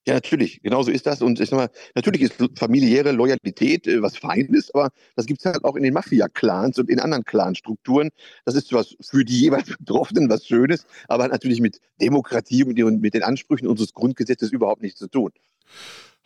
Ja, 0.07 0.13
natürlich, 0.13 0.61
genauso 0.61 0.89
ist 0.89 1.05
das. 1.05 1.21
Und 1.21 1.37
ich 1.41 1.49
sag 1.49 1.57
mal, 1.57 1.69
natürlich 1.93 2.21
ist 2.21 2.35
familiäre 2.55 3.11
Loyalität 3.11 3.87
äh, 3.87 4.01
was 4.01 4.17
Feines, 4.17 4.73
aber 4.73 4.91
das 5.17 5.25
gibt 5.25 5.41
es 5.41 5.45
halt 5.45 5.65
auch 5.65 5.75
in 5.75 5.83
den 5.83 5.93
Mafia-Clans 5.93 6.79
und 6.79 6.89
in 6.89 7.01
anderen 7.01 7.25
Clanstrukturen. 7.25 8.11
Das 8.45 8.55
ist 8.55 8.71
was 8.71 8.95
für 9.01 9.25
die 9.25 9.37
jeweils 9.41 9.67
Betroffenen 9.77 10.29
was 10.29 10.47
Schönes, 10.47 10.85
aber 11.09 11.27
natürlich 11.27 11.59
mit 11.59 11.81
Demokratie 11.99 12.63
und 12.63 13.01
mit 13.01 13.15
den 13.15 13.23
Ansprüchen 13.23 13.67
unseres 13.67 13.93
Grundgesetzes 13.93 14.53
überhaupt 14.53 14.81
nichts 14.81 14.97
zu 14.97 15.09
tun 15.09 15.31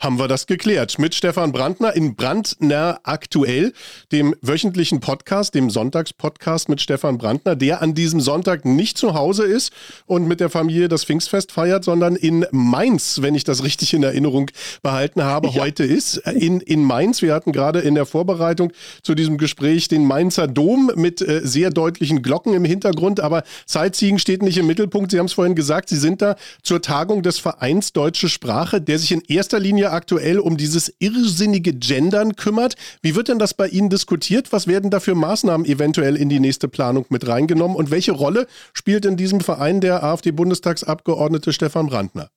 haben 0.01 0.17
wir 0.17 0.27
das 0.27 0.47
geklärt. 0.47 0.97
Mit 0.97 1.13
Stefan 1.13 1.51
Brandner 1.51 1.95
in 1.95 2.15
Brandner 2.15 2.99
aktuell, 3.03 3.71
dem 4.11 4.35
wöchentlichen 4.41 4.99
Podcast, 4.99 5.53
dem 5.53 5.69
Sonntagspodcast 5.69 6.69
mit 6.69 6.81
Stefan 6.81 7.19
Brandner, 7.19 7.55
der 7.55 7.83
an 7.83 7.93
diesem 7.93 8.19
Sonntag 8.19 8.65
nicht 8.65 8.97
zu 8.97 9.13
Hause 9.13 9.43
ist 9.45 9.71
und 10.07 10.27
mit 10.27 10.39
der 10.39 10.49
Familie 10.49 10.87
das 10.87 11.05
Pfingstfest 11.05 11.51
feiert, 11.51 11.83
sondern 11.83 12.15
in 12.15 12.47
Mainz, 12.51 13.21
wenn 13.21 13.35
ich 13.35 13.43
das 13.43 13.63
richtig 13.63 13.93
in 13.93 14.01
Erinnerung 14.01 14.49
behalten 14.81 15.23
habe, 15.23 15.49
ja. 15.49 15.61
heute 15.61 15.83
ist. 15.83 16.17
In, 16.17 16.61
in 16.61 16.83
Mainz, 16.83 17.21
wir 17.21 17.35
hatten 17.35 17.51
gerade 17.51 17.79
in 17.79 17.93
der 17.93 18.07
Vorbereitung 18.07 18.73
zu 19.03 19.13
diesem 19.13 19.37
Gespräch 19.37 19.87
den 19.87 20.05
Mainzer 20.05 20.47
Dom 20.47 20.91
mit 20.95 21.21
äh, 21.21 21.41
sehr 21.43 21.69
deutlichen 21.69 22.23
Glocken 22.23 22.55
im 22.55 22.65
Hintergrund, 22.65 23.19
aber 23.19 23.43
Sightseeing 23.67 24.17
steht 24.17 24.41
nicht 24.41 24.57
im 24.57 24.65
Mittelpunkt. 24.65 25.11
Sie 25.11 25.19
haben 25.19 25.27
es 25.27 25.33
vorhin 25.33 25.53
gesagt, 25.53 25.89
Sie 25.89 25.97
sind 25.97 26.23
da 26.23 26.37
zur 26.63 26.81
Tagung 26.81 27.21
des 27.21 27.37
Vereins 27.37 27.93
Deutsche 27.93 28.29
Sprache, 28.29 28.81
der 28.81 28.97
sich 28.97 29.11
in 29.11 29.21
erster 29.27 29.59
Linie 29.59 29.90
aktuell 29.91 30.39
um 30.39 30.57
dieses 30.57 30.93
irrsinnige 30.99 31.73
Gendern 31.73 32.35
kümmert. 32.35 32.75
Wie 33.01 33.15
wird 33.15 33.27
denn 33.27 33.39
das 33.39 33.53
bei 33.53 33.67
Ihnen 33.67 33.89
diskutiert? 33.89 34.51
Was 34.51 34.67
werden 34.67 34.89
da 34.89 34.99
für 34.99 35.15
Maßnahmen 35.15 35.65
eventuell 35.65 36.15
in 36.15 36.29
die 36.29 36.39
nächste 36.39 36.67
Planung 36.67 37.05
mit 37.09 37.27
reingenommen? 37.27 37.77
Und 37.77 37.91
welche 37.91 38.11
Rolle 38.11 38.47
spielt 38.73 39.05
in 39.05 39.17
diesem 39.17 39.41
Verein 39.41 39.81
der 39.81 40.03
AfD-Bundestagsabgeordnete 40.03 41.53
Stefan 41.53 41.87
Brandner? 41.87 42.29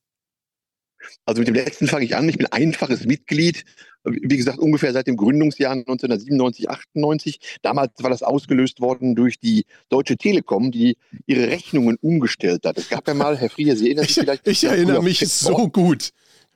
Also 1.27 1.41
mit 1.41 1.49
dem 1.49 1.55
letzten 1.55 1.87
fange 1.87 2.05
ich 2.05 2.17
an. 2.17 2.29
Ich 2.29 2.39
bin 2.39 2.47
einfaches 2.47 3.05
Mitglied, 3.05 3.65
wie 4.05 4.37
gesagt, 4.37 4.59
ungefähr 4.59 4.93
seit 4.93 5.07
dem 5.07 5.17
Gründungsjahr 5.17 5.73
1997, 5.73 6.69
98. 6.69 7.41
Damals 7.63 7.93
war 8.03 8.11
das 8.11 8.23
ausgelöst 8.23 8.81
worden 8.81 9.15
durch 9.15 9.39
die 9.39 9.65
Deutsche 9.89 10.17
Telekom, 10.17 10.71
die 10.71 10.97
ihre 11.27 11.49
Rechnungen 11.49 11.97
umgestellt 12.01 12.67
hat. 12.67 12.79
Es 12.79 12.89
gab 12.89 13.07
ja 13.09 13.15
mal, 13.15 13.37
Herr 13.37 13.51
Frier, 13.51 13.77
Sie 13.77 13.87
erinnern 13.87 14.07
sich 14.07 14.15
vielleicht. 14.15 14.47
Ich, 14.47 14.63
ich 14.63 14.69
erinnere 14.69 15.03
mich 15.03 15.19
so 15.29 15.69
gut 15.69 16.11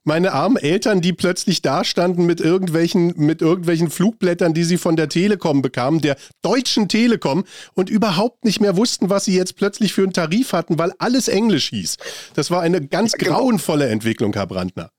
meine 0.08 0.32
armen 0.32 0.56
Eltern, 0.56 1.00
die 1.00 1.12
plötzlich 1.12 1.62
da 1.62 1.84
standen 1.84 2.26
mit 2.26 2.40
irgendwelchen, 2.40 3.14
mit 3.16 3.42
irgendwelchen 3.42 3.90
Flugblättern, 3.90 4.54
die 4.54 4.64
sie 4.64 4.78
von 4.78 4.96
der 4.96 5.08
Telekom 5.08 5.62
bekamen, 5.62 6.00
der 6.00 6.16
deutschen 6.42 6.88
Telekom, 6.88 7.44
und 7.74 7.90
überhaupt 7.90 8.44
nicht 8.44 8.60
mehr 8.60 8.76
wussten, 8.76 9.10
was 9.10 9.26
sie 9.26 9.36
jetzt 9.36 9.54
plötzlich 9.54 9.92
für 9.92 10.02
einen 10.02 10.12
Tarif 10.12 10.52
hatten, 10.52 10.78
weil 10.78 10.92
alles 10.98 11.28
Englisch 11.28 11.68
hieß. 11.68 11.98
Das 12.34 12.50
war 12.50 12.62
eine 12.62 12.84
ganz 12.84 13.12
genau. 13.12 13.36
grauenvolle 13.36 13.86
Entwicklung, 13.88 14.32
Herr 14.32 14.46
Brandner. 14.46 14.90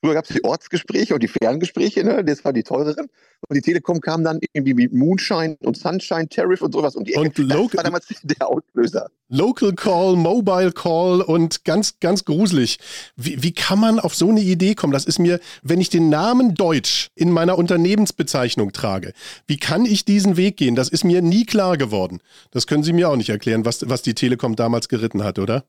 Früher 0.00 0.14
gab 0.14 0.24
es 0.24 0.34
die 0.34 0.44
Ortsgespräche 0.44 1.14
und 1.14 1.22
die 1.22 1.28
Ferngespräche, 1.28 2.04
ne? 2.04 2.24
das 2.24 2.44
waren 2.44 2.54
die 2.54 2.62
teureren. 2.62 3.06
Und 3.48 3.56
die 3.56 3.60
Telekom 3.60 4.00
kam 4.00 4.24
dann 4.24 4.40
irgendwie 4.52 4.74
mit 4.74 4.92
Moonshine 4.92 5.56
und 5.60 5.76
Sunshine 5.76 6.28
Tariff 6.28 6.62
und 6.62 6.72
sowas 6.72 6.96
um 6.96 7.04
die 7.04 7.14
Ecke. 7.14 7.42
Und 7.42 7.50
das 7.50 7.74
war 7.74 7.84
damals 7.84 8.06
der 8.22 8.48
Auslöser. 8.48 9.10
Local 9.28 9.72
Call, 9.74 10.16
Mobile 10.16 10.72
Call 10.72 11.20
und 11.20 11.64
ganz, 11.64 11.98
ganz 12.00 12.24
gruselig. 12.24 12.78
Wie, 13.16 13.42
wie 13.42 13.52
kann 13.52 13.78
man 13.78 13.98
auf 13.98 14.14
so 14.14 14.28
eine 14.28 14.40
Idee 14.40 14.74
kommen? 14.74 14.92
Das 14.92 15.04
ist 15.04 15.18
mir, 15.18 15.40
wenn 15.62 15.80
ich 15.80 15.90
den 15.90 16.08
Namen 16.08 16.54
Deutsch 16.54 17.10
in 17.14 17.30
meiner 17.30 17.58
Unternehmensbezeichnung 17.58 18.72
trage, 18.72 19.12
wie 19.46 19.58
kann 19.58 19.86
ich 19.86 20.04
diesen 20.04 20.36
Weg 20.36 20.56
gehen? 20.56 20.74
Das 20.74 20.88
ist 20.88 21.04
mir 21.04 21.22
nie 21.22 21.46
klar 21.46 21.76
geworden. 21.76 22.20
Das 22.50 22.66
können 22.66 22.82
Sie 22.82 22.92
mir 22.92 23.10
auch 23.10 23.16
nicht 23.16 23.30
erklären, 23.30 23.64
was, 23.64 23.88
was 23.88 24.02
die 24.02 24.14
Telekom 24.14 24.56
damals 24.56 24.88
geritten 24.88 25.24
hat, 25.24 25.38
oder? 25.38 25.64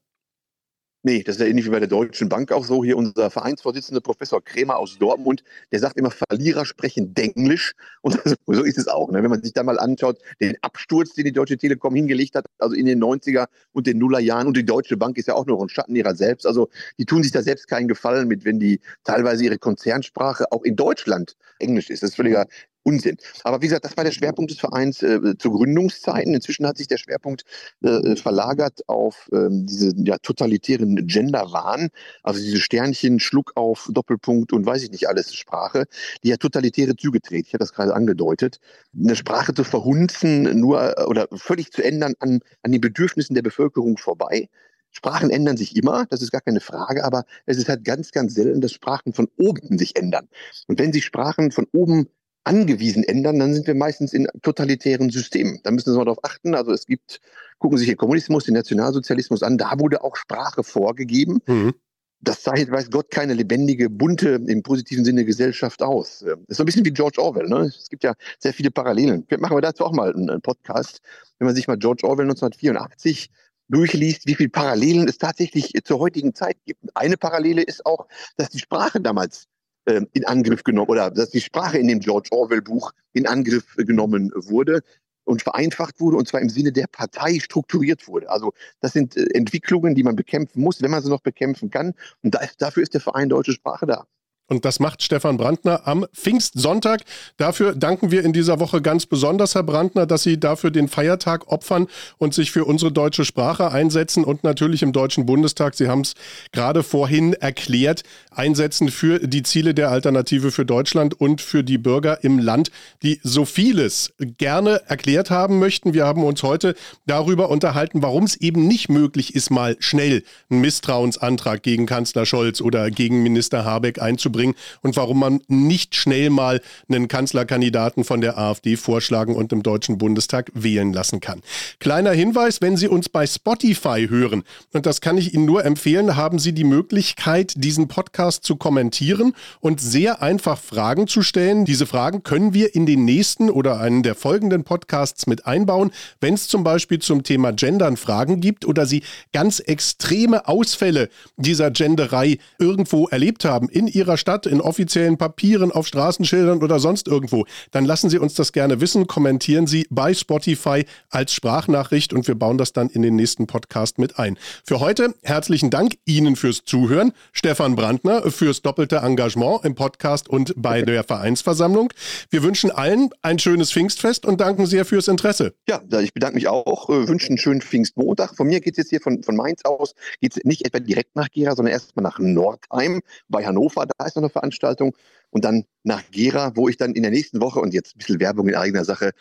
Nee, 1.05 1.21
das 1.21 1.35
ist 1.35 1.41
ja 1.41 1.45
ähnlich 1.45 1.65
wie 1.67 1.69
bei 1.69 1.77
der 1.77 1.87
Deutschen 1.87 2.29
Bank 2.29 2.51
auch 2.51 2.65
so. 2.65 2.83
Hier 2.83 2.97
unser 2.97 3.29
Vereinsvorsitzende 3.29 4.01
Professor 4.01 4.43
Krämer 4.43 4.77
aus 4.77 4.97
Dortmund, 4.97 5.43
der 5.71 5.77
sagt 5.77 5.97
immer, 5.97 6.09
Verlierer 6.09 6.65
sprechen 6.65 7.13
Denglisch. 7.13 7.73
Und 8.01 8.19
so 8.47 8.63
ist 8.63 8.79
es 8.79 8.87
auch. 8.87 9.11
Ne? 9.11 9.21
Wenn 9.21 9.29
man 9.29 9.43
sich 9.43 9.53
da 9.53 9.61
mal 9.61 9.77
anschaut, 9.77 10.17
den 10.41 10.57
Absturz, 10.63 11.13
den 11.13 11.25
die 11.25 11.31
Deutsche 11.31 11.57
Telekom 11.57 11.93
hingelegt 11.93 12.33
hat, 12.33 12.47
also 12.57 12.75
in 12.75 12.87
den 12.87 13.03
90er 13.03 13.45
und 13.71 13.85
den 13.85 13.99
Nullerjahren. 13.99 14.47
Und 14.47 14.57
die 14.57 14.65
Deutsche 14.65 14.97
Bank 14.97 15.19
ist 15.19 15.27
ja 15.27 15.35
auch 15.35 15.45
nur 15.45 15.61
ein 15.61 15.69
Schatten 15.69 15.95
ihrer 15.95 16.15
selbst. 16.15 16.47
Also 16.47 16.69
die 16.97 17.05
tun 17.05 17.21
sich 17.21 17.31
da 17.31 17.43
selbst 17.43 17.67
keinen 17.67 17.87
Gefallen 17.87 18.27
mit, 18.27 18.43
wenn 18.43 18.59
die 18.59 18.81
teilweise 19.03 19.45
ihre 19.45 19.59
Konzernsprache 19.59 20.51
auch 20.51 20.63
in 20.63 20.75
Deutschland 20.75 21.35
Englisch 21.59 21.91
ist. 21.91 22.01
Das 22.01 22.09
ist 22.09 22.15
völliger 22.15 22.47
Unsinn. 22.85 23.17
Aber 23.43 23.61
wie 23.61 23.65
gesagt, 23.65 23.83
das 23.83 23.97
war 23.97 24.03
der 24.03 24.11
Schwerpunkt 24.11 24.51
des 24.51 24.59
Vereins 24.59 25.01
äh, 25.01 25.35
zu 25.39 25.51
Gründungszeiten. 25.51 26.35
Inzwischen 26.35 26.67
hat 26.67 26.77
sich 26.77 26.87
der 26.87 26.99
Schwerpunkt 26.99 27.43
äh, 27.81 28.15
verlagert 28.15 28.87
auf 28.87 29.27
ähm, 29.33 29.65
diese 29.65 29.91
ja, 29.97 30.19
totalitären 30.19 31.07
Genderwahn, 31.07 31.89
also 32.21 32.39
diese 32.39 32.59
Sternchen, 32.59 33.19
Schluck 33.19 33.53
auf, 33.55 33.89
Doppelpunkt 33.91 34.53
und 34.53 34.67
weiß 34.67 34.83
ich 34.83 34.91
nicht 34.91 35.09
alles 35.09 35.33
Sprache, 35.33 35.85
die 36.23 36.29
ja 36.29 36.37
totalitäre 36.37 36.95
Züge 36.95 37.21
trägt. 37.21 37.47
Ich 37.47 37.53
habe 37.53 37.63
das 37.63 37.73
gerade 37.73 37.95
angedeutet. 37.95 38.59
Eine 38.95 39.15
Sprache 39.15 39.55
zu 39.55 39.63
verhunzen, 39.63 40.59
nur 40.59 40.99
äh, 40.99 41.05
oder 41.05 41.27
völlig 41.33 41.71
zu 41.71 41.83
ändern 41.83 42.13
an, 42.19 42.41
an 42.61 42.71
den 42.71 42.81
Bedürfnissen 42.81 43.33
der 43.33 43.41
Bevölkerung 43.41 43.97
vorbei. 43.97 44.47
Sprachen 44.91 45.31
ändern 45.31 45.57
sich 45.57 45.75
immer, 45.75 46.05
das 46.05 46.21
ist 46.21 46.31
gar 46.31 46.41
keine 46.41 46.61
Frage, 46.61 47.03
aber 47.03 47.25
es 47.47 47.57
ist 47.57 47.67
halt 47.67 47.83
ganz, 47.83 48.11
ganz 48.11 48.35
selten, 48.35 48.61
dass 48.61 48.71
Sprachen 48.71 49.11
von 49.11 49.27
oben 49.37 49.77
sich 49.77 49.95
ändern. 49.97 50.29
Und 50.67 50.79
wenn 50.79 50.93
sich 50.93 51.03
Sprachen 51.03 51.51
von 51.51 51.65
oben 51.73 52.07
angewiesen 52.45 53.03
ändern, 53.03 53.39
dann 53.39 53.53
sind 53.53 53.67
wir 53.67 53.75
meistens 53.75 54.13
in 54.13 54.27
totalitären 54.41 55.09
Systemen. 55.09 55.59
Da 55.63 55.71
müssen 55.71 55.91
Sie 55.91 55.97
mal 55.97 56.05
darauf 56.05 56.23
achten. 56.23 56.55
Also 56.55 56.71
es 56.71 56.85
gibt, 56.85 57.19
gucken 57.57 57.77
Sie 57.77 57.83
sich 57.83 57.93
den 57.93 57.97
Kommunismus, 57.97 58.45
den 58.45 58.53
Nationalsozialismus 58.53 59.43
an, 59.43 59.57
da 59.57 59.79
wurde 59.79 60.03
auch 60.03 60.15
Sprache 60.15 60.63
vorgegeben. 60.63 61.39
Mhm. 61.47 61.73
Das 62.21 62.41
zeichnet, 62.41 62.71
weiß 62.71 62.89
Gott, 62.89 63.11
keine 63.11 63.33
lebendige, 63.33 63.89
bunte, 63.89 64.41
im 64.47 64.63
positiven 64.63 65.05
Sinne 65.05 65.25
Gesellschaft 65.25 65.83
aus. 65.83 66.23
Das 66.25 66.37
ist 66.47 66.57
so 66.57 66.63
ein 66.63 66.65
bisschen 66.65 66.85
wie 66.85 66.93
George 66.93 67.21
Orwell. 67.21 67.47
Ne? 67.47 67.71
Es 67.77 67.89
gibt 67.89 68.03
ja 68.03 68.13
sehr 68.39 68.53
viele 68.53 68.71
Parallelen. 68.71 69.27
Machen 69.37 69.57
wir 69.57 69.61
dazu 69.61 69.85
auch 69.85 69.91
mal 69.91 70.13
einen 70.13 70.41
Podcast. 70.41 71.01
Wenn 71.37 71.45
man 71.45 71.55
sich 71.55 71.67
mal 71.67 71.77
George 71.77 72.07
Orwell 72.07 72.25
1984 72.25 73.29
durchliest, 73.67 74.27
wie 74.27 74.35
viele 74.35 74.49
Parallelen 74.49 75.07
es 75.07 75.17
tatsächlich 75.17 75.73
zur 75.83 75.99
heutigen 75.99 76.33
Zeit 76.33 76.57
gibt. 76.65 76.81
Eine 76.93 77.17
Parallele 77.17 77.61
ist 77.61 77.85
auch, 77.85 78.07
dass 78.37 78.49
die 78.49 78.59
Sprache 78.59 79.01
damals 79.01 79.47
ähm, 79.85 80.07
in 80.13 80.25
Angriff 80.25 80.63
genommen 80.63 80.89
oder 80.89 81.11
dass 81.11 81.29
die 81.29 81.41
Sprache 81.41 81.77
in 81.77 81.87
dem 81.87 81.99
George 81.99 82.29
Orwell 82.31 82.61
Buch 82.61 82.91
in 83.13 83.27
Angriff 83.27 83.75
genommen 83.77 84.31
wurde 84.35 84.81
und 85.25 85.41
vereinfacht 85.41 85.99
wurde 85.99 86.17
und 86.17 86.27
zwar 86.27 86.41
im 86.41 86.49
Sinne 86.49 86.71
der 86.71 86.87
Partei 86.87 87.39
strukturiert 87.39 88.07
wurde. 88.07 88.29
Also 88.29 88.53
das 88.79 88.93
sind 88.93 89.17
äh, 89.17 89.25
Entwicklungen, 89.33 89.95
die 89.95 90.03
man 90.03 90.15
bekämpfen 90.15 90.61
muss, 90.61 90.81
wenn 90.81 90.91
man 90.91 91.03
sie 91.03 91.09
noch 91.09 91.21
bekämpfen 91.21 91.69
kann. 91.69 91.93
Und 92.23 92.35
da 92.35 92.41
dafür 92.57 92.83
ist 92.83 92.93
der 92.93 93.01
Verein 93.01 93.29
Deutsche 93.29 93.53
Sprache 93.53 93.85
da. 93.85 94.05
Und 94.47 94.63
das 94.63 94.79
macht 94.79 95.01
Stefan 95.01 95.37
Brandner 95.37 95.87
am 95.87 96.05
Pfingstsonntag. 96.13 97.01
Dafür 97.37 97.73
danken 97.73 98.11
wir 98.11 98.23
in 98.23 98.31
dieser 98.31 98.59
Woche 98.59 98.79
ganz 98.79 99.07
besonders, 99.07 99.55
Herr 99.55 99.63
Brandner, 99.63 100.05
dass 100.05 100.21
Sie 100.21 100.39
dafür 100.39 100.69
den 100.69 100.87
Feiertag 100.87 101.47
opfern 101.47 101.87
und 102.19 102.35
sich 102.35 102.51
für 102.51 102.63
unsere 102.65 102.91
deutsche 102.91 103.25
Sprache 103.25 103.71
einsetzen 103.71 104.23
und 104.23 104.43
natürlich 104.43 104.83
im 104.83 104.93
Deutschen 104.93 105.25
Bundestag, 105.25 105.73
Sie 105.73 105.87
haben 105.87 106.01
es 106.01 106.13
gerade 106.51 106.83
vorhin 106.83 107.33
erklärt, 107.33 108.03
einsetzen 108.29 108.89
für 108.89 109.17
die 109.17 109.41
Ziele 109.41 109.73
der 109.73 109.89
Alternative 109.89 110.51
für 110.51 110.65
Deutschland 110.65 111.19
und 111.19 111.41
für 111.41 111.63
die 111.63 111.79
Bürger 111.79 112.23
im 112.23 112.37
Land, 112.37 112.69
die 113.01 113.19
so 113.23 113.45
vieles 113.45 114.13
gerne 114.19 114.81
erklärt 114.87 115.31
haben 115.31 115.57
möchten. 115.57 115.95
Wir 115.95 116.05
haben 116.05 116.23
uns 116.23 116.43
heute 116.43 116.75
darüber 117.07 117.49
unterhalten, 117.49 118.03
warum 118.03 118.25
es 118.25 118.35
eben 118.35 118.67
nicht 118.67 118.89
möglich 118.89 119.33
ist, 119.33 119.49
mal 119.49 119.75
schnell 119.79 120.23
einen 120.51 120.61
Misstrauensantrag 120.61 121.63
gegen 121.63 121.87
Kanzler 121.87 122.27
Scholz 122.27 122.61
oder 122.61 122.91
gegen 122.91 123.23
Minister 123.23 123.65
Habeck 123.65 123.99
einzubringen 123.99 124.34
bringen 124.35 124.55
und 124.81 124.97
warum 124.97 125.19
man 125.19 125.39
nicht 125.47 125.95
schnell 125.95 126.29
mal 126.29 126.61
einen 126.89 127.07
Kanzlerkandidaten 127.07 128.03
von 128.03 128.21
der 128.21 128.37
AfD 128.37 128.75
vorschlagen 128.75 129.35
und 129.35 129.53
im 129.53 129.63
Deutschen 129.63 129.97
Bundestag 129.97 130.51
wählen 130.53 130.91
lassen 130.91 131.21
kann. 131.21 131.41
Kleiner 131.79 132.11
Hinweis, 132.11 132.61
wenn 132.61 132.75
Sie 132.75 132.87
uns 132.87 133.07
bei 133.07 133.25
Spotify 133.25 134.07
hören, 134.09 134.43
und 134.73 134.85
das 134.85 134.99
kann 134.99 135.17
ich 135.17 135.33
Ihnen 135.33 135.45
nur 135.45 135.63
empfehlen, 135.63 136.15
haben 136.15 136.37
Sie 136.37 136.51
die 136.51 136.65
Möglichkeit, 136.65 137.53
diesen 137.55 137.87
Podcast 137.87 138.43
zu 138.43 138.57
kommentieren 138.57 139.33
und 139.61 139.79
sehr 139.79 140.21
einfach 140.21 140.59
Fragen 140.59 141.07
zu 141.07 141.21
stellen. 141.21 141.65
Diese 141.65 141.85
Fragen 141.85 142.23
können 142.23 142.53
wir 142.53 142.75
in 142.75 142.85
den 142.85 143.05
nächsten 143.05 143.49
oder 143.49 143.79
einen 143.79 144.03
der 144.03 144.15
folgenden 144.15 144.63
Podcasts 144.63 145.27
mit 145.27 145.45
einbauen, 145.45 145.91
wenn 146.19 146.33
es 146.33 146.47
zum 146.47 146.63
Beispiel 146.63 146.99
zum 146.99 147.23
Thema 147.23 147.53
Gendern 147.53 147.95
Fragen 147.95 148.41
gibt 148.41 148.65
oder 148.65 148.85
Sie 148.85 149.03
ganz 149.31 149.59
extreme 149.59 150.47
Ausfälle 150.47 151.09
dieser 151.37 151.71
Genderei 151.71 152.37
irgendwo 152.59 153.07
erlebt 153.07 153.45
haben 153.45 153.69
in 153.69 153.87
Ihrer 153.87 154.17
Stadt, 154.25 154.47
in 154.47 154.59
offiziellen 154.59 155.19
Papieren, 155.19 155.71
auf 155.71 155.85
Straßenschildern 155.85 156.63
oder 156.63 156.79
sonst 156.79 157.07
irgendwo, 157.07 157.45
dann 157.69 157.85
lassen 157.85 158.09
Sie 158.09 158.17
uns 158.17 158.33
das 158.33 158.53
gerne 158.53 158.81
wissen. 158.81 159.05
Kommentieren 159.05 159.67
Sie 159.67 159.85
bei 159.91 160.15
Spotify 160.15 160.83
als 161.11 161.31
Sprachnachricht 161.31 162.11
und 162.11 162.27
wir 162.27 162.33
bauen 162.33 162.57
das 162.57 162.73
dann 162.73 162.89
in 162.89 163.03
den 163.03 163.15
nächsten 163.15 163.45
Podcast 163.45 163.99
mit 163.99 164.17
ein. 164.17 164.39
Für 164.65 164.79
heute 164.79 165.13
herzlichen 165.21 165.69
Dank 165.69 165.97
Ihnen 166.05 166.37
fürs 166.37 166.63
Zuhören, 166.65 167.11
Stefan 167.33 167.75
Brandner 167.75 168.31
fürs 168.31 168.63
doppelte 168.63 168.95
Engagement 168.95 169.63
im 169.63 169.75
Podcast 169.75 170.27
und 170.27 170.55
bei 170.57 170.81
der 170.81 171.03
Vereinsversammlung. 171.03 171.93
Wir 172.31 172.41
wünschen 172.41 172.71
allen 172.71 173.11
ein 173.21 173.37
schönes 173.37 173.71
Pfingstfest 173.71 174.25
und 174.25 174.41
danken 174.41 174.65
sehr 174.65 174.85
fürs 174.85 175.07
Interesse. 175.07 175.53
Ja, 175.69 175.81
ich 175.99 176.15
bedanke 176.15 176.33
mich 176.33 176.47
auch, 176.47 176.89
äh, 176.89 177.07
wünsche 177.07 177.27
einen 177.27 177.37
schönen 177.37 177.61
Pfingstmontag. 177.61 178.35
Von 178.35 178.47
mir 178.47 178.59
geht 178.59 178.73
es 178.73 178.77
jetzt 178.85 178.89
hier 178.89 179.01
von, 179.01 179.21
von 179.21 179.35
Mainz 179.35 179.61
aus, 179.65 179.93
geht 180.19 180.35
es 180.35 180.43
nicht 180.45 180.65
etwa 180.65 180.79
direkt 180.79 181.15
nach 181.15 181.29
Gera, 181.29 181.55
sondern 181.55 181.73
erstmal 181.73 182.01
nach 182.01 182.17
Nordheim 182.17 183.01
bei 183.29 183.45
Hannover. 183.45 183.85
Da 183.85 184.05
ist 184.05 184.14
noch 184.15 184.23
eine 184.23 184.29
Veranstaltung. 184.29 184.95
Und 185.29 185.43
dann 185.43 185.65
nach 185.83 186.03
Gera, 186.11 186.55
wo 186.55 186.69
ich 186.69 186.77
dann 186.77 186.93
in 186.93 187.03
der 187.03 187.11
nächsten 187.11 187.41
Woche, 187.41 187.59
und 187.59 187.73
jetzt 187.73 187.95
ein 187.95 187.99
bisschen 187.99 188.19
Werbung 188.19 188.47
in 188.47 188.55
eigener 188.55 188.85
Sache, 188.85 189.11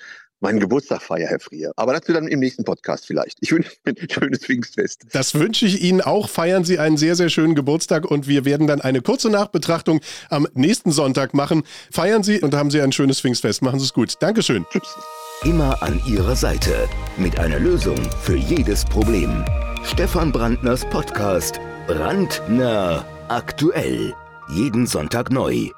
meinen 0.41 0.61
Geburtstag 0.61 1.03
feiere, 1.03 1.29
Herr 1.29 1.41
Frier. 1.41 1.73
Aber 1.77 1.93
dazu 1.93 2.13
dann 2.13 2.29
im 2.29 2.39
nächsten 2.39 2.65
Podcast 2.65 3.07
vielleicht. 3.07 3.39
Ich 3.41 3.51
wünsche 3.51 3.73
Ihnen 3.87 3.97
ein 3.99 4.11
schönes 4.11 4.39
Pfingstfest. 4.41 5.07
Das 5.13 5.35
wünsche 5.35 5.67
ich 5.67 5.83
Ihnen 5.83 6.01
auch. 6.01 6.29
Feiern 6.29 6.65
Sie 6.65 6.79
einen 6.79 6.97
sehr, 6.97 7.17
sehr 7.17 7.31
schönen 7.31 7.55
Geburtstag 7.55 8.05
und 8.09 8.29
wir 8.29 8.45
werden 8.45 8.67
dann 8.67 8.81
eine 8.81 9.01
kurze 9.01 9.31
Nachbetrachtung 9.31 10.01
am 10.29 10.47
nächsten 10.55 10.93
Sonntag 10.93 11.35
machen. 11.35 11.65
Feiern 11.91 12.23
Sie 12.23 12.41
und 12.41 12.55
haben 12.55 12.71
Sie 12.71 12.81
ein 12.81 12.93
schönes 12.93 13.21
Pfingstfest. 13.21 13.63
Machen 13.63 13.81
Sie 13.81 13.87
es 13.87 13.95
gut. 13.95 14.15
Dankeschön. 14.21 14.67
Tschüss. 14.71 14.95
Immer 15.43 15.83
an 15.83 16.01
Ihrer 16.07 16.37
Seite 16.37 16.89
mit 17.17 17.39
einer 17.39 17.59
Lösung 17.59 17.99
für 18.23 18.37
jedes 18.37 18.85
Problem. 18.85 19.45
Stefan 19.85 20.31
Brandners 20.31 20.85
Podcast 20.87 21.61
Brandnah 21.87 23.05
aktuell. 23.29 24.15
Jeden 24.49 24.87
Sonntag 24.87 25.31
neu. 25.31 25.71